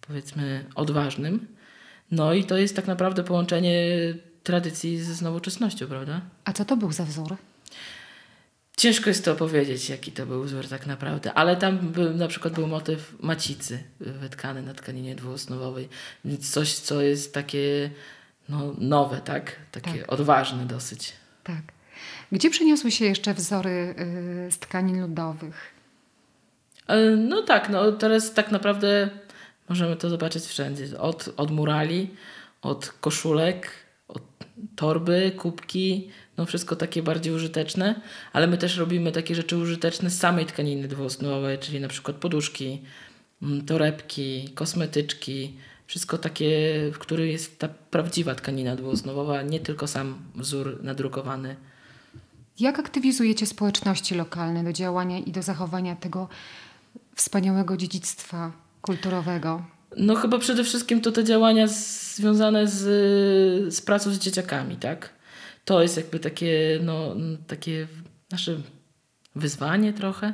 powiedzmy 0.00 0.64
odważnym. 0.74 1.46
No 2.10 2.34
i 2.34 2.44
to 2.44 2.56
jest 2.56 2.76
tak 2.76 2.86
naprawdę 2.86 3.24
połączenie 3.24 3.74
tradycji 4.42 4.98
z 4.98 5.22
nowoczesnością, 5.22 5.86
prawda? 5.86 6.20
A 6.44 6.52
co 6.52 6.64
to 6.64 6.76
był 6.76 6.92
za 6.92 7.04
wzór? 7.04 7.36
Ciężko 8.76 9.10
jest 9.10 9.24
to 9.24 9.34
powiedzieć, 9.36 9.88
jaki 9.88 10.12
to 10.12 10.26
był 10.26 10.44
wzór 10.44 10.68
tak 10.68 10.86
naprawdę, 10.86 11.32
ale 11.32 11.56
tam 11.56 11.78
był, 11.78 12.14
na 12.14 12.28
przykład 12.28 12.54
był 12.54 12.66
motyw 12.66 13.14
macicy 13.20 13.82
wytkany 14.00 14.62
na 14.62 14.74
tkaninie 14.74 15.14
dwuosnowowej, 15.14 15.88
więc 16.24 16.50
coś, 16.50 16.74
co 16.74 17.02
jest 17.02 17.34
takie 17.34 17.90
no, 18.48 18.74
nowe, 18.78 19.20
tak? 19.20 19.56
Takie 19.72 19.98
tak. 19.98 20.12
odważne 20.12 20.66
dosyć. 20.66 21.12
Tak. 21.44 21.62
Gdzie 22.32 22.50
przeniosły 22.50 22.90
się 22.90 23.04
jeszcze 23.04 23.34
wzory 23.34 23.94
yy, 24.44 24.50
z 24.50 24.58
tkanin 24.58 25.00
ludowych? 25.00 25.74
Yy, 26.88 27.16
no 27.16 27.42
tak, 27.42 27.68
no 27.68 27.92
teraz 27.92 28.34
tak 28.34 28.50
naprawdę 28.50 29.10
możemy 29.70 29.96
to 29.96 30.10
zobaczyć 30.10 30.44
wszędzie. 30.44 30.98
Od, 30.98 31.34
od 31.36 31.50
murali, 31.50 32.10
od 32.62 32.88
koszulek, 32.88 33.70
od 34.08 34.22
torby, 34.76 35.32
kubki, 35.36 36.08
no 36.36 36.46
wszystko 36.46 36.76
takie 36.76 37.02
bardziej 37.02 37.32
użyteczne, 37.32 38.00
ale 38.32 38.46
my 38.46 38.58
też 38.58 38.76
robimy 38.76 39.12
takie 39.12 39.34
rzeczy 39.34 39.56
użyteczne 39.56 40.10
z 40.10 40.18
samej 40.18 40.46
tkaniny 40.46 40.88
dwuosnowej, 40.88 41.58
czyli 41.58 41.80
na 41.80 41.88
przykład 41.88 42.16
poduszki, 42.16 42.82
mm, 43.42 43.66
torebki, 43.66 44.48
kosmetyczki, 44.54 45.54
wszystko 45.86 46.18
takie, 46.18 46.50
w 46.92 46.98
którym 46.98 47.26
jest 47.26 47.58
ta 47.58 47.68
prawdziwa 47.68 48.34
tkanina 48.34 48.76
dwuosnowowa, 48.76 49.42
nie 49.42 49.60
tylko 49.60 49.86
sam 49.86 50.18
wzór 50.34 50.78
nadrukowany. 50.82 51.56
Jak 52.60 52.78
aktywizujecie 52.78 53.46
społeczności 53.46 54.14
lokalne 54.14 54.64
do 54.64 54.72
działania 54.72 55.18
i 55.18 55.32
do 55.32 55.42
zachowania 55.42 55.96
tego 55.96 56.28
wspaniałego 57.14 57.76
dziedzictwa 57.76 58.52
kulturowego? 58.80 59.64
No 59.96 60.14
chyba 60.14 60.38
przede 60.38 60.64
wszystkim 60.64 61.00
to 61.00 61.12
te 61.12 61.24
działania 61.24 61.66
związane 62.16 62.68
z, 62.68 63.74
z 63.74 63.80
pracą 63.80 64.10
z 64.10 64.18
dzieciakami, 64.18 64.76
tak? 64.76 65.10
To 65.64 65.82
jest 65.82 65.96
jakby 65.96 66.18
takie, 66.18 66.80
no, 66.82 67.16
takie 67.46 67.86
nasze 68.30 68.56
wyzwanie 69.36 69.92
trochę, 69.92 70.32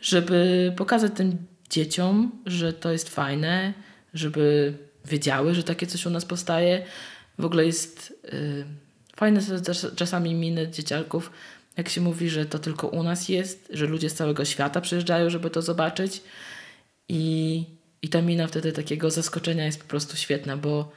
żeby 0.00 0.72
pokazać 0.76 1.12
tym 1.14 1.36
dzieciom, 1.70 2.32
że 2.46 2.72
to 2.72 2.92
jest 2.92 3.08
fajne, 3.08 3.74
żeby 4.14 4.74
wiedziały, 5.04 5.54
że 5.54 5.62
takie 5.62 5.86
coś 5.86 6.06
u 6.06 6.10
nas 6.10 6.24
powstaje. 6.24 6.84
W 7.38 7.44
ogóle 7.44 7.66
jest 7.66 8.14
y, 8.32 8.64
fajne 9.16 9.40
czasami 9.96 10.34
miny 10.34 10.68
dzieciaków, 10.68 11.30
jak 11.76 11.88
się 11.88 12.00
mówi, 12.00 12.30
że 12.30 12.46
to 12.46 12.58
tylko 12.58 12.88
u 12.88 13.02
nas 13.02 13.28
jest, 13.28 13.68
że 13.70 13.86
ludzie 13.86 14.10
z 14.10 14.14
całego 14.14 14.44
świata 14.44 14.80
przyjeżdżają, 14.80 15.30
żeby 15.30 15.50
to 15.50 15.62
zobaczyć. 15.62 16.22
I, 17.08 17.64
i 18.02 18.08
ta 18.08 18.22
mina 18.22 18.46
wtedy 18.46 18.72
takiego 18.72 19.10
zaskoczenia 19.10 19.64
jest 19.64 19.82
po 19.82 19.88
prostu 19.88 20.16
świetna, 20.16 20.56
bo 20.56 20.92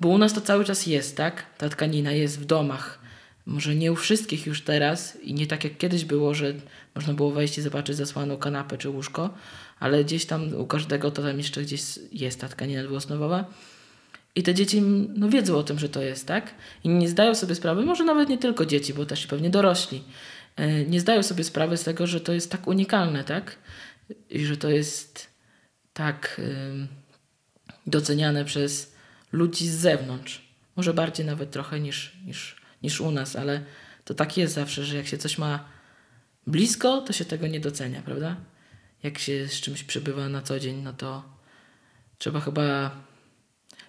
bo 0.00 0.08
u 0.08 0.18
nas 0.18 0.32
to 0.32 0.40
cały 0.40 0.64
czas 0.64 0.86
jest, 0.86 1.16
tak? 1.16 1.46
Ta 1.58 1.68
tkanina 1.68 2.12
jest 2.12 2.40
w 2.40 2.44
domach. 2.44 2.98
Może 3.46 3.74
nie 3.74 3.92
u 3.92 3.96
wszystkich 3.96 4.46
już 4.46 4.62
teraz 4.62 5.18
i 5.22 5.34
nie 5.34 5.46
tak 5.46 5.64
jak 5.64 5.78
kiedyś 5.78 6.04
było, 6.04 6.34
że 6.34 6.54
można 6.94 7.14
było 7.14 7.30
wejść 7.30 7.58
i 7.58 7.62
zobaczyć 7.62 7.96
zasłaną 7.96 8.36
kanapę 8.36 8.78
czy 8.78 8.88
łóżko, 8.90 9.34
ale 9.80 10.04
gdzieś 10.04 10.26
tam 10.26 10.54
u 10.54 10.66
każdego 10.66 11.10
to 11.10 11.22
tam 11.22 11.38
jeszcze 11.38 11.62
gdzieś 11.62 11.82
jest 12.12 12.40
ta 12.40 12.48
tkanina 12.48 12.82
dwuosnowowa. 12.82 13.44
I 14.34 14.42
te 14.42 14.54
dzieci 14.54 14.82
no, 15.14 15.28
wiedzą 15.28 15.56
o 15.56 15.62
tym, 15.62 15.78
że 15.78 15.88
to 15.88 16.02
jest, 16.02 16.26
tak? 16.26 16.54
I 16.84 16.88
nie 16.88 17.08
zdają 17.08 17.34
sobie 17.34 17.54
sprawy, 17.54 17.82
może 17.82 18.04
nawet 18.04 18.28
nie 18.28 18.38
tylko 18.38 18.66
dzieci, 18.66 18.94
bo 18.94 19.06
też 19.06 19.26
pewnie 19.26 19.50
dorośli, 19.50 20.02
e, 20.56 20.84
nie 20.84 21.00
zdają 21.00 21.22
sobie 21.22 21.44
sprawy 21.44 21.76
z 21.76 21.84
tego, 21.84 22.06
że 22.06 22.20
to 22.20 22.32
jest 22.32 22.50
tak 22.50 22.66
unikalne, 22.66 23.24
tak? 23.24 23.56
I 24.30 24.44
że 24.44 24.56
to 24.56 24.70
jest 24.70 25.26
tak 25.98 26.40
doceniane 27.86 28.44
przez 28.44 28.92
ludzi 29.32 29.68
z 29.68 29.74
zewnątrz. 29.74 30.48
Może 30.76 30.94
bardziej 30.94 31.26
nawet 31.26 31.50
trochę 31.50 31.80
niż, 31.80 32.16
niż, 32.26 32.56
niż 32.82 33.00
u 33.00 33.10
nas, 33.10 33.36
ale 33.36 33.64
to 34.04 34.14
tak 34.14 34.36
jest 34.36 34.54
zawsze, 34.54 34.84
że 34.84 34.96
jak 34.96 35.06
się 35.06 35.18
coś 35.18 35.38
ma 35.38 35.64
blisko, 36.46 37.00
to 37.00 37.12
się 37.12 37.24
tego 37.24 37.46
nie 37.46 37.60
docenia, 37.60 38.02
prawda? 38.02 38.36
Jak 39.02 39.18
się 39.18 39.48
z 39.48 39.60
czymś 39.60 39.84
przebywa 39.84 40.28
na 40.28 40.42
co 40.42 40.60
dzień, 40.60 40.82
no 40.82 40.92
to 40.92 41.22
trzeba 42.18 42.40
chyba 42.40 42.90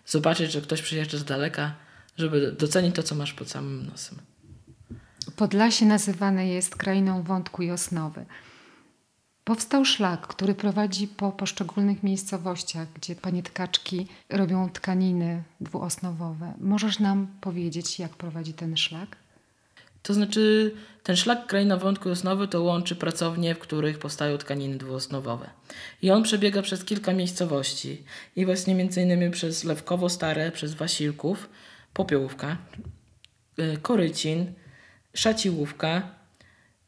zobaczyć, 0.05 0.51
że 0.51 0.61
ktoś 0.61 0.81
przyjeżdża 0.81 1.17
z 1.17 1.23
daleka, 1.23 1.75
żeby 2.17 2.51
docenić 2.51 2.95
to, 2.95 3.03
co 3.03 3.15
masz 3.15 3.33
pod 3.33 3.49
samym 3.49 3.85
nosem. 3.85 4.17
Podlasie 5.35 5.85
nazywane 5.85 6.47
jest 6.47 6.75
krainą 6.75 7.23
wątku 7.23 7.63
i 7.63 7.71
osnowy. 7.71 8.25
Powstał 9.49 9.85
szlak, 9.85 10.27
który 10.27 10.55
prowadzi 10.55 11.07
po 11.07 11.31
poszczególnych 11.31 12.03
miejscowościach, 12.03 12.87
gdzie 12.93 13.15
panie 13.15 13.43
tkaczki 13.43 14.07
robią 14.29 14.69
tkaniny 14.69 15.43
dwuosnowowe. 15.61 16.53
Możesz 16.59 16.99
nam 16.99 17.27
powiedzieć, 17.41 17.99
jak 17.99 18.11
prowadzi 18.11 18.53
ten 18.53 18.77
szlak? 18.77 19.15
To 20.03 20.13
znaczy, 20.13 20.73
ten 21.03 21.15
szlak 21.15 21.47
kraina 21.47 21.77
wątku 21.77 22.09
osnowy 22.09 22.47
to 22.47 22.61
łączy 22.61 22.95
pracownie, 22.95 23.55
w 23.55 23.59
których 23.59 23.99
powstają 23.99 24.37
tkaniny 24.37 24.77
dwuosnowowe. 24.77 25.49
I 26.01 26.11
on 26.11 26.23
przebiega 26.23 26.61
przez 26.61 26.85
kilka 26.85 27.13
miejscowości. 27.13 28.03
I 28.35 28.45
właśnie 28.45 28.75
między 28.75 29.01
innymi 29.01 29.31
przez 29.31 29.63
Lewkowo 29.63 30.09
Stare, 30.09 30.51
przez 30.51 30.73
Wasilków, 30.73 31.49
Popiołówka, 31.93 32.57
e, 33.57 33.77
Korycin, 33.77 34.53
Szaciłówka, 35.13 36.01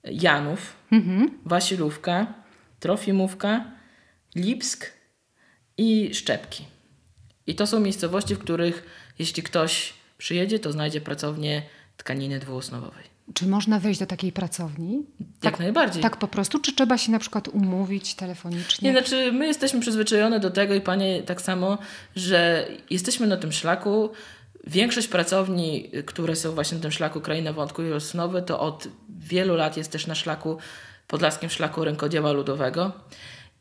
Janów, 0.04 0.76
mhm. 0.92 1.40
Wasilówka, 1.46 2.41
Trofimówka, 2.82 3.66
Lipsk 4.36 4.92
i 5.78 6.16
Szczepki. 6.16 6.66
I 7.48 7.56
to 7.56 7.68
są 7.68 7.80
miejscowości, 7.80 8.36
w 8.36 8.40
których 8.40 8.86
jeśli 9.20 9.44
ktoś 9.44 9.94
przyjedzie, 10.18 10.60
to 10.60 10.72
znajdzie 10.72 11.02
pracownię 11.02 11.62
tkaniny 11.98 12.40
dwuosnowowej. 12.40 13.04
Czy 13.34 13.48
można 13.48 13.80
wejść 13.80 14.00
do 14.00 14.06
takiej 14.06 14.32
pracowni? 14.32 15.06
Jak 15.20 15.54
tak, 15.54 15.60
najbardziej. 15.60 16.04
Tak 16.04 16.18
po 16.18 16.28
prostu? 16.28 16.60
Czy 16.60 16.76
trzeba 16.76 16.98
się 16.98 17.12
na 17.12 17.20
przykład 17.20 17.48
umówić 17.48 18.16
telefonicznie? 18.16 18.90
Nie, 18.90 19.00
znaczy 19.00 19.32
my 19.32 19.48
jesteśmy 19.48 19.80
przyzwyczajone 19.80 20.40
do 20.40 20.52
tego 20.52 20.74
i 20.74 20.82
panie 20.82 21.24
tak 21.24 21.42
samo, 21.42 21.78
że 22.16 22.68
jesteśmy 22.90 23.28
na 23.28 23.38
tym 23.38 23.52
szlaku. 23.52 24.10
Większość 24.68 25.08
pracowni, 25.08 25.92
które 26.06 26.36
są 26.36 26.52
właśnie 26.52 26.76
na 26.76 26.82
tym 26.82 26.92
szlaku 26.92 27.22
Kraina 27.22 27.54
Wątku 27.54 27.84
i 27.84 27.92
Osnowy, 27.92 28.42
to 28.42 28.60
od 28.60 28.88
wielu 29.10 29.56
lat 29.56 29.78
jest 29.78 29.92
też 29.92 30.08
na 30.08 30.16
szlaku 30.16 30.58
Podlaskim 31.08 31.50
Szlaku 31.50 31.84
Rękodzieła 31.84 32.32
Ludowego 32.32 32.92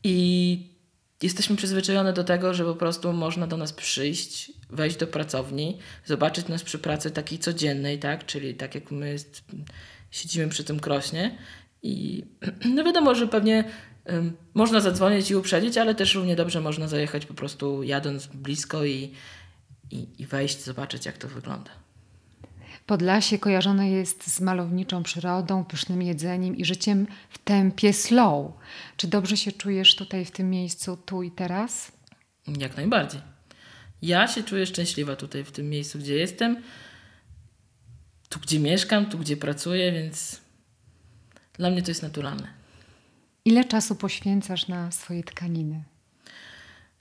i 0.04 0.70
jesteśmy 1.22 1.56
przyzwyczajone 1.56 2.12
do 2.12 2.24
tego, 2.24 2.54
że 2.54 2.64
po 2.64 2.74
prostu 2.74 3.12
można 3.12 3.46
do 3.46 3.56
nas 3.56 3.72
przyjść, 3.72 4.52
wejść 4.70 4.96
do 4.96 5.06
pracowni, 5.06 5.78
zobaczyć 6.04 6.48
nas 6.48 6.62
przy 6.62 6.78
pracy 6.78 7.10
takiej 7.10 7.38
codziennej, 7.38 7.98
tak? 7.98 8.26
czyli 8.26 8.54
tak 8.54 8.74
jak 8.74 8.90
my 8.90 9.16
siedzimy 10.10 10.48
przy 10.48 10.64
tym 10.64 10.80
krośnie 10.80 11.38
i 11.82 12.24
no 12.74 12.84
wiadomo, 12.84 13.14
że 13.14 13.28
pewnie 13.28 13.64
można 14.54 14.80
zadzwonić 14.80 15.30
i 15.30 15.36
uprzedzić, 15.36 15.78
ale 15.78 15.94
też 15.94 16.14
równie 16.14 16.36
dobrze 16.36 16.60
można 16.60 16.88
zajechać 16.88 17.26
po 17.26 17.34
prostu 17.34 17.82
jadąc 17.82 18.26
blisko 18.26 18.84
i, 18.84 19.12
i, 19.90 20.06
i 20.18 20.26
wejść, 20.26 20.64
zobaczyć 20.64 21.06
jak 21.06 21.18
to 21.18 21.28
wygląda. 21.28 21.70
Podlasie 22.90 23.38
kojarzone 23.38 23.90
jest 23.90 24.34
z 24.34 24.40
malowniczą 24.40 25.02
przyrodą, 25.02 25.64
pysznym 25.64 26.02
jedzeniem 26.02 26.56
i 26.56 26.64
życiem 26.64 27.06
w 27.30 27.38
tempie 27.38 27.92
slow. 27.92 28.52
Czy 28.96 29.08
dobrze 29.08 29.36
się 29.36 29.52
czujesz 29.52 29.96
tutaj 29.96 30.24
w 30.24 30.30
tym 30.30 30.50
miejscu, 30.50 30.96
tu 31.06 31.22
i 31.22 31.30
teraz? 31.30 31.92
Jak 32.58 32.76
najbardziej. 32.76 33.20
Ja 34.02 34.28
się 34.28 34.42
czuję 34.42 34.66
szczęśliwa 34.66 35.16
tutaj 35.16 35.44
w 35.44 35.52
tym 35.52 35.70
miejscu, 35.70 35.98
gdzie 35.98 36.14
jestem, 36.14 36.62
tu 38.28 38.40
gdzie 38.40 38.60
mieszkam, 38.60 39.06
tu 39.06 39.18
gdzie 39.18 39.36
pracuję, 39.36 39.92
więc 39.92 40.40
Dla 41.52 41.70
mnie 41.70 41.82
to 41.82 41.90
jest 41.90 42.02
naturalne. 42.02 42.46
Ile 43.44 43.64
czasu 43.64 43.96
poświęcasz 43.96 44.68
na 44.68 44.90
swoje 44.90 45.24
tkaniny? 45.24 45.84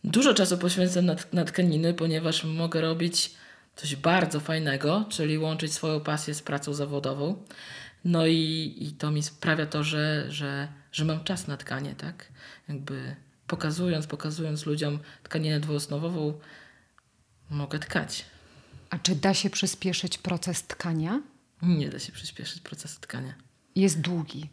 Dużo 0.03 0.33
czasu 0.33 0.57
poświęcam 0.57 1.05
na, 1.05 1.15
na 1.33 1.45
tkaniny, 1.45 1.93
ponieważ 1.93 2.43
mogę 2.43 2.81
robić 2.81 3.31
coś 3.79 3.95
bardzo 3.95 4.39
fajnego, 4.39 5.05
czyli 5.09 5.37
łączyć 5.37 5.73
swoją 5.73 5.99
pasję 5.99 6.33
z 6.33 6.41
pracą 6.41 6.73
zawodową. 6.73 7.45
No 8.05 8.27
i, 8.27 8.75
i 8.79 8.91
to 8.91 9.11
mi 9.11 9.23
sprawia 9.23 9.65
to, 9.65 9.83
że, 9.83 10.25
że, 10.29 10.67
że 10.91 11.05
mam 11.05 11.23
czas 11.23 11.47
na 11.47 11.57
tkanie, 11.57 11.95
tak? 11.95 12.27
Jakby 12.69 13.15
pokazując, 13.47 14.07
pokazując 14.07 14.65
ludziom 14.65 14.99
tkaninę 15.23 15.59
dwuosnowową, 15.59 16.39
mogę 17.49 17.79
tkać. 17.79 18.25
A 18.89 18.99
czy 18.99 19.15
da 19.15 19.33
się 19.33 19.49
przyspieszyć 19.49 20.17
proces 20.17 20.67
tkania? 20.67 21.21
Nie 21.61 21.89
da 21.89 21.99
się 21.99 22.11
przyspieszyć 22.11 22.61
procesu 22.61 23.01
tkania. 23.01 23.33
Jest 23.75 24.01
długi. 24.01 24.49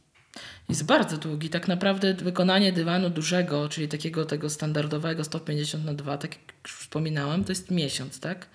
Jest 0.68 0.84
bardzo 0.84 1.18
długi. 1.18 1.50
Tak 1.50 1.68
naprawdę 1.68 2.14
wykonanie 2.14 2.72
dywanu 2.72 3.10
dużego, 3.10 3.68
czyli 3.68 3.88
takiego 3.88 4.24
tego 4.24 4.50
standardowego 4.50 5.24
150 5.24 5.84
na 5.84 5.94
2, 5.94 6.18
tak 6.18 6.34
jak 6.34 6.54
już 6.64 6.76
wspominałam, 6.76 7.44
to 7.44 7.52
jest 7.52 7.70
miesiąc, 7.70 8.20
tak? 8.20 8.46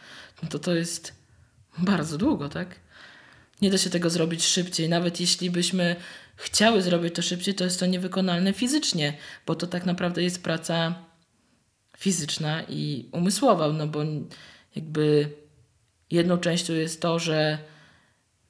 No 0.43 0.49
to 0.49 0.59
to 0.59 0.75
jest 0.75 1.13
bardzo 1.77 2.17
długo, 2.17 2.49
tak? 2.49 2.75
Nie 3.61 3.71
da 3.71 3.77
się 3.77 3.89
tego 3.89 4.09
zrobić 4.09 4.45
szybciej. 4.45 4.89
Nawet 4.89 5.19
jeśli 5.19 5.51
byśmy 5.51 5.95
chciały 6.35 6.81
zrobić 6.81 7.15
to 7.15 7.21
szybciej, 7.21 7.53
to 7.55 7.63
jest 7.63 7.79
to 7.79 7.85
niewykonalne 7.85 8.53
fizycznie, 8.53 9.17
bo 9.45 9.55
to 9.55 9.67
tak 9.67 9.85
naprawdę 9.85 10.23
jest 10.23 10.43
praca 10.43 10.95
fizyczna 11.97 12.63
i 12.69 13.09
umysłowa, 13.11 13.67
no 13.67 13.87
bo 13.87 13.99
jakby 14.75 15.29
jedną 16.11 16.37
częścią 16.37 16.73
jest 16.73 17.01
to, 17.01 17.19
że 17.19 17.57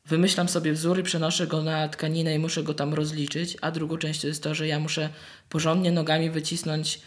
wymyślam 0.05 0.49
sobie 0.49 0.73
wzór 0.73 0.99
i 0.99 1.03
przenoszę 1.03 1.47
go 1.47 1.63
na 1.63 1.87
tkaninę 1.87 2.35
i 2.35 2.39
muszę 2.39 2.63
go 2.63 2.73
tam 2.73 2.93
rozliczyć, 2.93 3.57
a 3.61 3.71
drugą 3.71 3.97
częścią 3.97 4.27
jest 4.27 4.43
to, 4.43 4.55
że 4.55 4.67
ja 4.67 4.79
muszę 4.79 5.09
porządnie 5.49 5.91
nogami 5.91 6.29
wycisnąć 6.29 7.01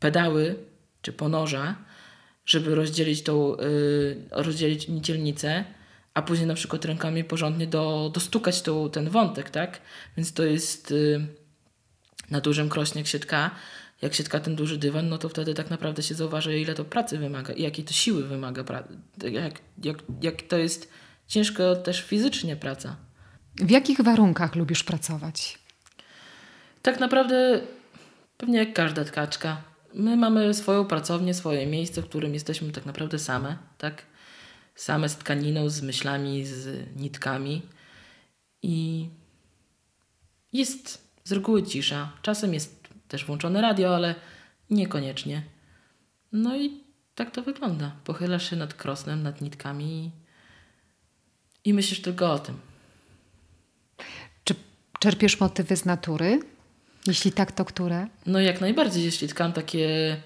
pedały 0.00 0.56
czy 1.02 1.12
ponoża, 1.12 1.76
żeby 2.46 2.74
rozdzielić 2.74 3.22
tą, 3.22 3.56
yy, 3.56 4.16
rozdzielić 4.30 4.88
nicielnicę, 4.88 5.64
a 6.14 6.22
później 6.22 6.46
na 6.46 6.54
przykład 6.54 6.84
rękami 6.84 7.24
porządnie 7.24 7.66
do, 7.66 8.10
dostukać 8.14 8.62
tą, 8.62 8.90
ten 8.90 9.10
wątek, 9.10 9.50
tak? 9.50 9.80
Więc 10.16 10.32
to 10.32 10.44
jest 10.44 10.90
yy, 10.90 11.26
na 12.30 12.40
dużym 12.40 12.68
krośnie 12.68 13.00
jak 13.00 13.08
się 13.08 13.18
tka, 13.18 13.50
jak 14.02 14.14
się 14.14 14.24
tka 14.24 14.40
ten 14.40 14.56
duży 14.56 14.78
dywan, 14.78 15.08
no 15.08 15.18
to 15.18 15.28
wtedy 15.28 15.54
tak 15.54 15.70
naprawdę 15.70 16.02
się 16.02 16.14
zauważa, 16.14 16.52
ile 16.52 16.74
to 16.74 16.84
pracy 16.84 17.18
wymaga 17.18 17.54
i 17.54 17.62
jakiej 17.62 17.84
to 17.84 17.92
siły 17.92 18.24
wymaga, 18.24 18.64
jak, 19.22 19.60
jak, 19.84 19.98
jak 20.22 20.42
to 20.42 20.56
jest 20.56 20.90
ciężko 21.26 21.76
też 21.76 22.02
fizycznie 22.02 22.56
praca. 22.56 22.96
W 23.56 23.70
jakich 23.70 24.00
warunkach 24.00 24.54
lubisz 24.54 24.84
pracować? 24.84 25.58
Tak 26.82 27.00
naprawdę 27.00 27.60
pewnie 28.36 28.58
jak 28.58 28.72
każda 28.72 29.04
tkaczka. 29.04 29.62
My 29.96 30.16
mamy 30.16 30.54
swoją 30.54 30.84
pracownię, 30.84 31.34
swoje 31.34 31.66
miejsce, 31.66 32.02
w 32.02 32.08
którym 32.08 32.34
jesteśmy 32.34 32.72
tak 32.72 32.86
naprawdę 32.86 33.18
same, 33.18 33.58
tak? 33.78 34.02
Same 34.74 35.08
z 35.08 35.16
tkaniną, 35.16 35.68
z 35.68 35.82
myślami, 35.82 36.46
z 36.46 36.86
nitkami. 36.96 37.62
I 38.62 39.08
jest 40.52 41.08
z 41.24 41.32
reguły 41.32 41.62
cisza. 41.62 42.12
Czasem 42.22 42.54
jest 42.54 42.88
też 43.08 43.24
włączone 43.24 43.60
radio, 43.60 43.96
ale 43.96 44.14
niekoniecznie. 44.70 45.42
No 46.32 46.56
i 46.56 46.84
tak 47.14 47.30
to 47.30 47.42
wygląda. 47.42 47.96
Pochylasz 48.04 48.50
się 48.50 48.56
nad 48.56 48.74
krosnem, 48.74 49.22
nad 49.22 49.40
nitkami 49.40 50.12
i 51.64 51.74
myślisz 51.74 52.02
tylko 52.02 52.32
o 52.32 52.38
tym. 52.38 52.58
Czy 54.44 54.54
czerpiesz 54.98 55.40
motywy 55.40 55.76
z 55.76 55.84
natury? 55.84 56.55
Jeśli 57.06 57.32
tak, 57.32 57.52
to 57.52 57.64
które? 57.64 58.06
No 58.26 58.40
jak 58.40 58.60
najbardziej, 58.60 59.04
jeśli 59.04 59.28
tkam 59.28 59.52
takie, 59.52 60.16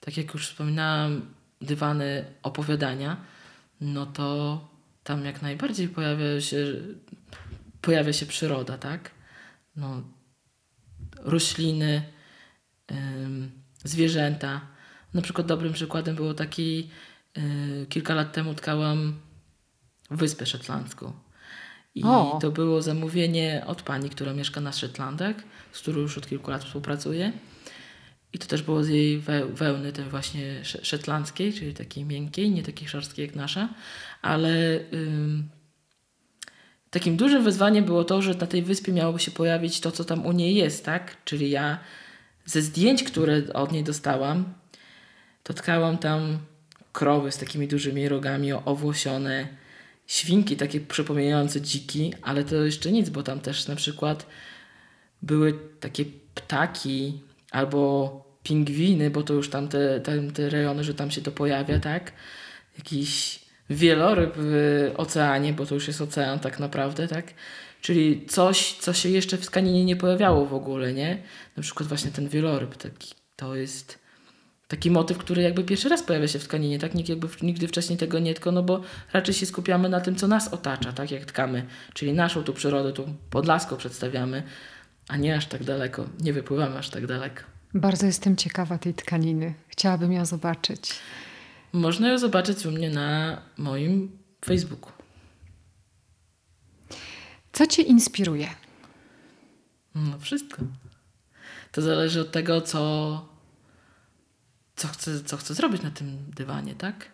tak 0.00 0.16
jak 0.16 0.34
już 0.34 0.48
wspominałam, 0.48 1.34
dywany 1.60 2.24
opowiadania, 2.42 3.16
no 3.80 4.06
to 4.06 4.68
tam 5.04 5.24
jak 5.24 5.42
najbardziej 5.42 5.88
pojawia 5.88 6.40
się, 6.40 6.56
pojawia 7.80 8.12
się 8.12 8.26
przyroda, 8.26 8.78
tak? 8.78 9.10
No, 9.76 10.02
rośliny, 11.18 12.02
ym, 12.92 13.50
zwierzęta. 13.84 14.60
Na 15.14 15.22
przykład 15.22 15.46
dobrym 15.46 15.72
przykładem 15.72 16.16
było 16.16 16.34
taki, 16.34 16.90
yy, 17.36 17.86
kilka 17.88 18.14
lat 18.14 18.32
temu 18.32 18.54
tkałam 18.54 19.20
Wyspę 20.10 20.46
Szetlandzką. 20.46 21.12
I 21.94 22.04
o. 22.04 22.38
to 22.42 22.50
było 22.50 22.82
zamówienie 22.82 23.64
od 23.66 23.82
pani, 23.82 24.10
która 24.10 24.32
mieszka 24.32 24.60
na 24.60 24.72
Szetlandach, 24.72 25.36
z 25.72 25.80
którą 25.80 25.98
już 25.98 26.18
od 26.18 26.28
kilku 26.28 26.50
lat 26.50 26.64
współpracuję. 26.64 27.32
I 28.32 28.38
to 28.38 28.46
też 28.46 28.62
było 28.62 28.84
z 28.84 28.88
jej 28.88 29.22
wełny, 29.52 29.92
tej 29.92 30.04
właśnie 30.04 30.64
szetlandzkiej, 30.64 31.52
czyli 31.52 31.74
takiej 31.74 32.04
miękkiej, 32.04 32.50
nie 32.50 32.62
takiej 32.62 32.88
szorstkiej 32.88 33.26
jak 33.26 33.34
nasza. 33.34 33.68
Ale 34.22 34.80
ym, 34.92 35.48
takim 36.90 37.16
dużym 37.16 37.44
wyzwaniem 37.44 37.84
było 37.84 38.04
to, 38.04 38.22
że 38.22 38.34
na 38.34 38.46
tej 38.46 38.62
wyspie 38.62 38.92
miałoby 38.92 39.18
się 39.18 39.30
pojawić 39.30 39.80
to, 39.80 39.90
co 39.90 40.04
tam 40.04 40.26
u 40.26 40.32
niej 40.32 40.54
jest, 40.54 40.84
tak? 40.84 41.16
Czyli 41.24 41.50
ja 41.50 41.78
ze 42.44 42.62
zdjęć, 42.62 43.02
które 43.02 43.42
od 43.54 43.72
niej 43.72 43.84
dostałam, 43.84 44.54
to 45.42 45.54
tkałam 45.54 45.98
tam 45.98 46.38
krowy 46.92 47.32
z 47.32 47.38
takimi 47.38 47.68
dużymi 47.68 48.08
rogami 48.08 48.52
owłosione, 48.52 49.48
świnki 50.10 50.56
takie 50.56 50.80
przypominające 50.80 51.60
dziki, 51.60 52.14
ale 52.22 52.44
to 52.44 52.54
jeszcze 52.54 52.92
nic, 52.92 53.10
bo 53.10 53.22
tam 53.22 53.40
też 53.40 53.68
na 53.68 53.76
przykład 53.76 54.26
były 55.22 55.58
takie 55.80 56.04
ptaki 56.34 57.20
albo 57.50 58.10
pingwiny, 58.42 59.10
bo 59.10 59.22
to 59.22 59.34
już 59.34 59.50
tam 59.50 59.68
te, 59.68 60.00
te, 60.34 60.50
rejony, 60.50 60.84
że 60.84 60.94
tam 60.94 61.10
się 61.10 61.22
to 61.22 61.32
pojawia, 61.32 61.78
tak? 61.78 62.12
Jakiś 62.78 63.40
wieloryb 63.70 64.32
w 64.36 64.90
oceanie, 64.96 65.52
bo 65.52 65.66
to 65.66 65.74
już 65.74 65.88
jest 65.88 66.00
ocean 66.00 66.38
tak 66.38 66.58
naprawdę, 66.58 67.08
tak? 67.08 67.34
Czyli 67.80 68.26
coś, 68.26 68.72
co 68.72 68.92
się 68.92 69.08
jeszcze 69.08 69.36
w 69.36 69.44
skaninie 69.44 69.84
nie 69.84 69.96
pojawiało 69.96 70.46
w 70.46 70.54
ogóle, 70.54 70.92
nie? 70.92 71.22
Na 71.56 71.62
przykład 71.62 71.88
właśnie 71.88 72.10
ten 72.10 72.28
wieloryb 72.28 72.76
taki, 72.76 73.14
to 73.36 73.56
jest 73.56 73.99
taki 74.70 74.90
motyw, 74.90 75.18
który 75.18 75.42
jakby 75.42 75.64
pierwszy 75.64 75.88
raz 75.88 76.02
pojawia 76.02 76.28
się 76.28 76.38
w 76.38 76.44
tkaninie, 76.44 76.78
tak? 76.78 76.94
Nikt 76.94 77.08
jakby 77.08 77.28
nigdy 77.42 77.68
wcześniej 77.68 77.98
tego 77.98 78.18
nie 78.18 78.34
tkał, 78.34 78.52
no 78.52 78.62
bo 78.62 78.80
raczej 79.12 79.34
się 79.34 79.46
skupiamy 79.46 79.88
na 79.88 80.00
tym, 80.00 80.16
co 80.16 80.28
nas 80.28 80.48
otacza, 80.48 80.92
tak? 80.92 81.10
Jak 81.10 81.24
tkamy, 81.24 81.66
czyli 81.94 82.12
naszą 82.12 82.42
tu 82.42 82.52
przyrodę, 82.52 82.92
tu 82.92 83.08
podlaską 83.30 83.76
przedstawiamy, 83.76 84.42
a 85.08 85.16
nie 85.16 85.36
aż 85.36 85.46
tak 85.46 85.64
daleko, 85.64 86.08
nie 86.20 86.32
wypływamy 86.32 86.78
aż 86.78 86.90
tak 86.90 87.06
daleko. 87.06 87.42
Bardzo 87.74 88.06
jestem 88.06 88.36
ciekawa 88.36 88.78
tej 88.78 88.94
tkaniny. 88.94 89.54
Chciałabym 89.68 90.12
ją 90.12 90.26
zobaczyć. 90.26 90.92
Można 91.72 92.08
ją 92.08 92.18
zobaczyć 92.18 92.66
u 92.66 92.70
mnie 92.70 92.90
na 92.90 93.42
moim 93.58 94.18
Facebooku. 94.44 94.92
Co 97.52 97.66
Cię 97.66 97.82
inspiruje? 97.82 98.48
No 99.94 100.18
wszystko. 100.18 100.56
To 101.72 101.82
zależy 101.82 102.20
od 102.20 102.32
tego, 102.32 102.60
co 102.60 103.29
co 104.80 104.88
chcę, 104.88 105.24
co 105.24 105.36
chcę 105.36 105.54
zrobić 105.54 105.82
na 105.82 105.90
tym 105.90 106.18
dywanie, 106.36 106.74
tak? 106.74 107.10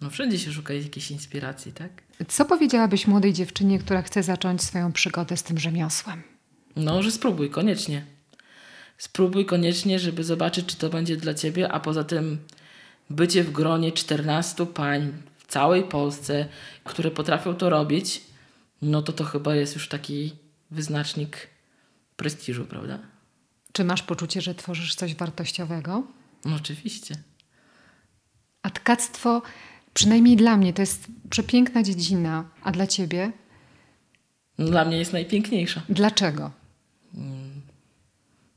No 0.00 0.10
wszędzie 0.10 0.38
się 0.38 0.52
szuka 0.52 0.74
jakiejś 0.74 1.10
inspiracji, 1.10 1.72
tak? 1.72 2.02
Co 2.28 2.44
powiedziałabyś 2.44 3.06
młodej 3.06 3.32
dziewczynie, 3.32 3.78
która 3.78 4.02
chce 4.02 4.22
zacząć 4.22 4.62
swoją 4.62 4.92
przygodę 4.92 5.36
z 5.36 5.42
tym 5.42 5.58
rzemiosłem? 5.58 6.22
No, 6.76 7.02
że 7.02 7.10
spróbuj, 7.10 7.50
koniecznie. 7.50 8.06
Spróbuj 8.98 9.46
koniecznie, 9.46 9.98
żeby 9.98 10.24
zobaczyć, 10.24 10.66
czy 10.66 10.76
to 10.76 10.88
będzie 10.88 11.16
dla 11.16 11.34
ciebie, 11.34 11.72
a 11.72 11.80
poza 11.80 12.04
tym 12.04 12.38
bycie 13.10 13.44
w 13.44 13.52
gronie 13.52 13.92
14 13.92 14.66
pań 14.66 15.12
w 15.38 15.46
całej 15.46 15.82
Polsce, 15.82 16.48
które 16.84 17.10
potrafią 17.10 17.54
to 17.54 17.70
robić, 17.70 18.22
no 18.82 19.02
to 19.02 19.12
to 19.12 19.24
chyba 19.24 19.54
jest 19.54 19.74
już 19.74 19.88
taki 19.88 20.32
wyznacznik 20.70 21.48
prestiżu, 22.16 22.64
prawda? 22.64 22.98
Czy 23.72 23.84
masz 23.84 24.02
poczucie, 24.02 24.40
że 24.40 24.54
tworzysz 24.54 24.94
coś 24.94 25.14
wartościowego? 25.14 26.17
No 26.44 26.56
oczywiście. 26.56 27.14
A 28.62 28.70
tkactwo, 28.70 29.42
przynajmniej 29.94 30.36
dla 30.36 30.56
mnie, 30.56 30.72
to 30.72 30.82
jest 30.82 31.06
przepiękna 31.30 31.82
dziedzina. 31.82 32.44
A 32.62 32.72
dla 32.72 32.86
ciebie? 32.86 33.32
No, 34.58 34.66
dla 34.66 34.84
mnie 34.84 34.98
jest 34.98 35.12
najpiękniejsza. 35.12 35.82
Dlaczego? 35.88 36.50
Mm. 37.14 37.48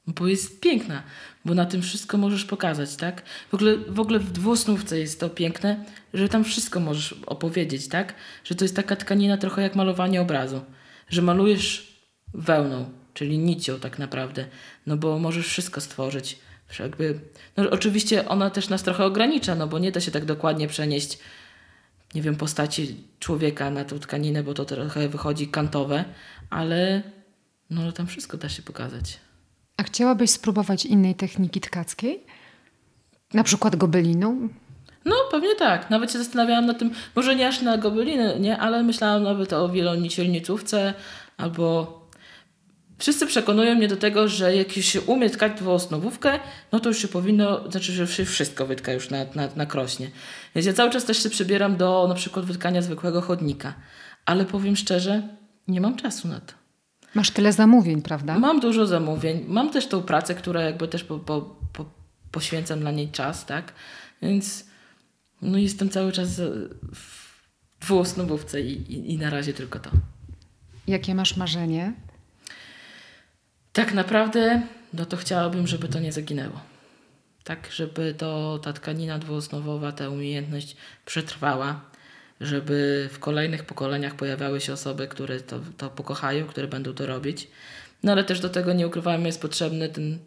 Bo 0.08 0.28
jest 0.28 0.62
piękna, 0.62 1.04
bo 1.46 1.54
na 1.54 1.66
tym 1.66 1.82
wszystko 1.82 2.18
możesz 2.18 2.46
pokazać, 2.46 2.96
tak? 2.96 3.24
W 3.52 3.54
ogóle, 3.54 3.78
w 3.78 4.00
ogóle 4.00 4.20
w 4.20 4.32
dwusnówce 4.32 5.00
jest 5.00 5.20
to 5.20 5.30
piękne, 5.30 5.86
że 6.14 6.30
tam 6.30 6.44
wszystko 6.44 6.80
możesz 6.80 7.14
opowiedzieć, 7.26 7.88
tak? 7.88 8.16
Że 8.44 8.56
to 8.56 8.66
jest 8.66 8.76
taka 8.76 8.96
tkanina 8.96 9.38
trochę 9.38 9.62
jak 9.62 9.76
malowanie 9.76 10.22
obrazu. 10.22 10.62
Że 11.10 11.22
malujesz 11.22 11.98
wełną, 12.34 12.90
czyli 13.14 13.38
nicią 13.38 13.80
tak 13.80 14.00
naprawdę, 14.00 14.46
no 14.86 14.98
bo 14.98 15.20
możesz 15.20 15.48
wszystko 15.48 15.82
stworzyć 15.82 16.40
jakby, 16.80 17.20
no 17.58 17.70
oczywiście 17.70 18.30
ona 18.30 18.50
też 18.50 18.70
nas 18.70 18.84
trochę 18.84 19.06
ogranicza, 19.06 19.56
no 19.56 19.68
bo 19.68 19.80
nie 19.80 19.92
da 19.92 20.00
się 20.00 20.12
tak 20.12 20.26
dokładnie 20.26 20.68
przenieść, 20.68 21.20
nie 22.16 22.22
wiem, 22.22 22.36
postaci 22.36 22.98
człowieka 23.20 23.70
na 23.70 23.86
tą 23.86 24.00
tkaninę, 24.00 24.44
bo 24.44 24.54
to 24.54 24.66
trochę 24.66 25.10
wychodzi 25.10 25.48
kantowe, 25.48 26.06
ale 26.50 27.04
No 27.72 27.92
tam 27.92 28.08
wszystko 28.08 28.38
da 28.38 28.50
się 28.50 28.62
pokazać. 28.62 29.20
A 29.78 29.84
chciałabyś 29.84 30.30
spróbować 30.30 30.86
innej 30.86 31.16
techniki 31.16 31.62
tkackiej? 31.62 32.24
Na 33.34 33.44
przykład 33.44 33.76
gobelinu? 33.76 34.50
No, 35.06 35.16
pewnie 35.32 35.56
tak. 35.56 35.90
Nawet 35.90 36.12
się 36.12 36.18
zastanawiałam 36.18 36.66
nad 36.66 36.80
tym, 36.80 36.92
może 37.16 37.36
nie 37.36 37.48
aż 37.48 37.62
na 37.62 37.78
gobeliny, 37.78 38.40
nie, 38.40 38.58
ale 38.58 38.84
myślałam 38.84 39.24
nawet 39.24 39.54
o 39.54 39.70
wielonicielnicówce 39.70 40.94
albo... 41.38 42.01
Wszyscy 43.02 43.28
przekonują 43.28 43.76
mnie 43.76 43.88
do 43.88 43.98
tego, 43.98 44.28
że 44.28 44.56
jak 44.56 44.78
już 44.78 44.86
się 44.86 45.02
umie 45.02 45.30
tkać 45.30 45.58
dwuosnowówkę, 45.58 46.40
no 46.72 46.80
to 46.80 46.90
już 46.90 46.98
się 46.98 47.08
powinno, 47.08 47.72
znaczy, 47.72 47.92
że 47.92 48.08
się 48.08 48.26
wszystko 48.26 48.66
wytka 48.66 48.94
już 48.94 49.10
na, 49.10 49.26
na, 49.36 49.50
na 49.56 49.66
krośnie. 49.66 50.12
Więc 50.56 50.68
ja 50.68 50.74
cały 50.74 50.90
czas 50.90 51.06
też 51.06 51.24
się 51.24 51.30
przybieram 51.30 51.78
do 51.78 52.06
na 52.10 52.16
przykład 52.16 52.46
wytkania 52.46 52.82
zwykłego 52.82 53.22
chodnika. 53.22 53.74
Ale 54.26 54.46
powiem 54.46 54.76
szczerze, 54.76 55.28
nie 55.68 55.82
mam 55.82 55.96
czasu 55.96 56.28
na 56.28 56.40
to. 56.40 56.54
Masz 57.16 57.32
tyle 57.32 57.54
zamówień, 57.54 58.02
prawda? 58.02 58.40
Mam 58.40 58.60
dużo 58.60 58.88
zamówień. 58.88 59.46
Mam 59.48 59.70
też 59.70 59.88
tą 59.88 60.04
pracę, 60.04 60.36
która 60.36 60.62
jakby 60.62 60.88
też 60.88 61.04
po, 61.04 61.20
po, 61.20 61.56
po, 61.74 61.86
poświęcam 62.32 62.80
dla 62.80 62.92
niej 62.92 63.10
czas, 63.10 63.46
tak? 63.46 63.74
Więc 64.22 64.66
no 65.42 65.58
jestem 65.58 65.90
cały 65.90 66.12
czas 66.12 66.42
w 66.94 67.42
dwuosnowówce 67.82 68.62
i, 68.62 68.94
i, 68.94 69.14
i 69.14 69.18
na 69.18 69.30
razie 69.30 69.54
tylko 69.54 69.80
to. 69.80 69.90
Jakie 70.88 71.16
masz 71.16 71.38
marzenie? 71.38 71.94
Tak 73.74 73.94
naprawdę, 73.94 74.62
no 74.94 75.06
to 75.06 75.18
chciałabym, 75.18 75.68
żeby 75.68 75.88
to 75.88 76.00
nie 76.00 76.12
zaginęło. 76.12 76.60
Tak, 77.44 77.70
żeby 77.72 78.16
to, 78.18 78.60
ta 78.64 78.74
tkanina 78.74 79.20
dwuosnowowa, 79.20 79.92
ta 79.92 80.10
umiejętność 80.10 80.76
przetrwała, 81.06 81.82
żeby 82.42 83.10
w 83.12 83.20
kolejnych 83.20 83.66
pokoleniach 83.66 84.16
pojawiały 84.16 84.62
się 84.62 84.74
osoby, 84.74 85.08
które 85.08 85.40
to, 85.40 85.60
to 85.78 85.90
pokochają, 85.90 86.46
które 86.46 86.68
będą 86.68 86.94
to 86.94 87.06
robić. 87.06 87.48
No 88.04 88.12
ale 88.12 88.24
też 88.24 88.40
do 88.40 88.50
tego 88.50 88.74
nie 88.74 88.88
ukrywajmy, 88.88 89.28
jest 89.28 89.42
potrzebny 89.42 89.90
ten 89.90 90.20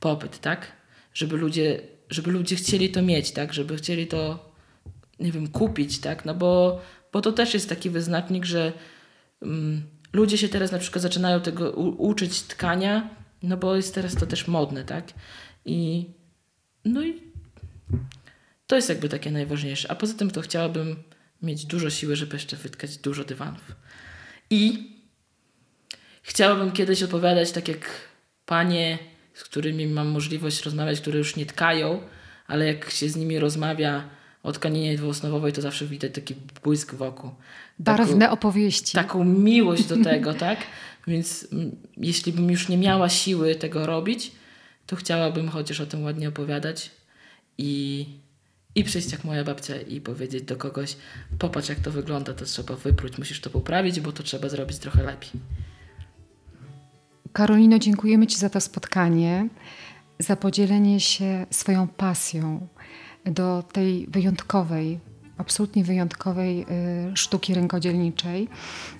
popyt, 0.00 0.38
tak? 0.38 0.72
Żeby 1.14 1.36
ludzie, 1.36 1.80
żeby 2.10 2.30
ludzie 2.30 2.56
chcieli 2.56 2.90
to 2.90 3.02
mieć, 3.02 3.30
tak? 3.30 3.52
Żeby 3.52 3.76
chcieli 3.76 4.06
to, 4.06 4.52
nie 5.20 5.32
wiem, 5.32 5.48
kupić, 5.48 6.00
tak? 6.00 6.24
No 6.24 6.34
bo, 6.34 6.80
bo 7.12 7.20
to 7.20 7.32
też 7.32 7.54
jest 7.54 7.68
taki 7.68 7.90
wyznacznik, 7.90 8.44
że 8.44 8.72
mm, 9.42 9.82
ludzie 10.12 10.38
się 10.38 10.48
teraz 10.48 10.72
na 10.72 10.78
przykład 10.78 11.02
zaczynają 11.02 11.40
tego 11.40 11.70
uczyć 11.72 12.42
tkania, 12.42 13.10
no 13.42 13.56
bo 13.56 13.76
jest 13.76 13.94
teraz 13.94 14.14
to 14.14 14.26
też 14.26 14.48
modne, 14.48 14.84
tak? 14.84 15.12
I 15.64 16.06
no 16.84 17.04
i 17.04 17.22
to 18.66 18.76
jest 18.76 18.88
jakby 18.88 19.08
takie 19.08 19.30
najważniejsze. 19.30 19.90
A 19.90 19.94
poza 19.94 20.14
tym 20.14 20.30
to 20.30 20.40
chciałabym 20.40 20.96
mieć 21.42 21.66
dużo 21.66 21.90
siły, 21.90 22.16
żeby 22.16 22.36
jeszcze 22.36 22.56
wytkać 22.56 22.96
dużo 22.96 23.24
dywanów. 23.24 23.72
I 24.50 24.90
chciałabym 26.22 26.72
kiedyś 26.72 27.02
opowiadać 27.02 27.52
tak 27.52 27.68
jak 27.68 27.90
panie, 28.46 28.98
z 29.34 29.44
którymi 29.44 29.86
mam 29.86 30.08
możliwość 30.08 30.62
rozmawiać, 30.62 31.00
które 31.00 31.18
już 31.18 31.36
nie 31.36 31.46
tkają, 31.46 32.02
ale 32.46 32.66
jak 32.66 32.90
się 32.90 33.08
z 33.08 33.16
nimi 33.16 33.38
rozmawia 33.38 34.08
o 34.42 34.52
tkaninie 34.52 34.96
dwuosnowowej, 34.96 35.52
to 35.52 35.62
zawsze 35.62 35.86
widać 35.86 36.14
taki 36.14 36.34
błysk 36.64 36.94
wokół. 36.94 37.30
Barwne 37.78 38.30
opowieści. 38.30 38.92
Taką 38.92 39.24
miłość 39.24 39.84
do 39.84 40.04
tego, 40.04 40.34
tak? 40.46 40.58
Więc 41.06 41.46
mm, 41.52 41.76
jeśli 41.96 42.32
bym 42.32 42.50
już 42.50 42.68
nie 42.68 42.78
miała 42.78 43.08
siły 43.08 43.54
tego 43.54 43.86
robić, 43.86 44.32
to 44.86 44.96
chciałabym 44.96 45.48
chociaż 45.48 45.80
o 45.80 45.86
tym 45.86 46.04
ładnie 46.04 46.28
opowiadać 46.28 46.90
i, 47.58 48.06
i 48.74 48.84
przyjść 48.84 49.12
jak 49.12 49.24
moja 49.24 49.44
babcia 49.44 49.80
i 49.80 50.00
powiedzieć 50.00 50.42
do 50.42 50.56
kogoś, 50.56 50.96
popatrz 51.38 51.68
jak 51.68 51.80
to 51.80 51.90
wygląda, 51.90 52.34
to 52.34 52.44
trzeba 52.44 52.76
wypróć, 52.76 53.18
musisz 53.18 53.40
to 53.40 53.50
poprawić, 53.50 54.00
bo 54.00 54.12
to 54.12 54.22
trzeba 54.22 54.48
zrobić 54.48 54.78
trochę 54.78 55.02
lepiej. 55.02 55.30
Karolino, 57.32 57.78
dziękujemy 57.78 58.26
Ci 58.26 58.38
za 58.38 58.50
to 58.50 58.60
spotkanie, 58.60 59.48
za 60.18 60.36
podzielenie 60.36 61.00
się 61.00 61.46
swoją 61.50 61.88
pasją 61.88 62.68
do 63.24 63.64
tej 63.72 64.06
wyjątkowej, 64.06 64.98
absolutnie 65.38 65.84
wyjątkowej 65.84 66.66
y, 67.12 67.16
sztuki 67.16 67.54
rękodzielniczej. 67.54 68.48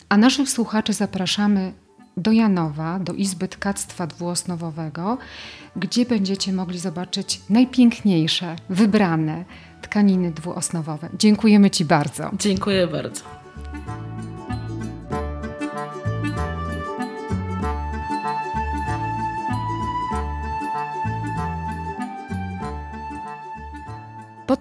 A 0.09 0.17
naszych 0.17 0.51
słuchaczy 0.51 0.93
zapraszamy 0.93 1.73
do 2.17 2.33
Janowa, 2.33 2.99
do 2.99 3.13
Izby 3.13 3.49
Tkactwa 3.49 4.07
Dwuosnowowego, 4.07 5.19
gdzie 5.77 6.07
będziecie 6.07 6.53
mogli 6.53 6.79
zobaczyć 6.79 7.41
najpiękniejsze, 7.51 8.57
wybrane 8.69 9.45
tkaniny 9.83 10.31
dwuosnowowe. 10.31 11.09
Dziękujemy 11.19 11.71
Ci 11.71 11.85
bardzo. 11.85 12.31
Dziękuję 12.39 12.87
bardzo. 12.87 13.40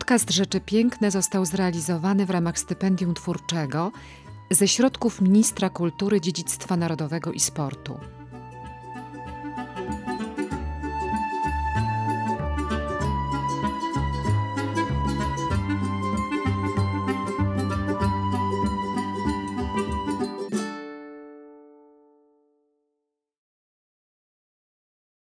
Podcast 0.10 0.32
Rzeczy 0.32 0.62
Piękne 0.62 1.12
został 1.12 1.46
zrealizowany 1.46 2.26
w 2.26 2.30
ramach 2.30 2.60
stypendium 2.60 3.14
twórczego 3.14 3.92
ze 4.52 4.68
środków 4.68 5.22
Ministra 5.22 5.70
Kultury, 5.70 6.22
Dziedzictwa 6.22 6.78
Narodowego 6.78 7.32
i 7.32 7.40
Sportu. 7.40 8.00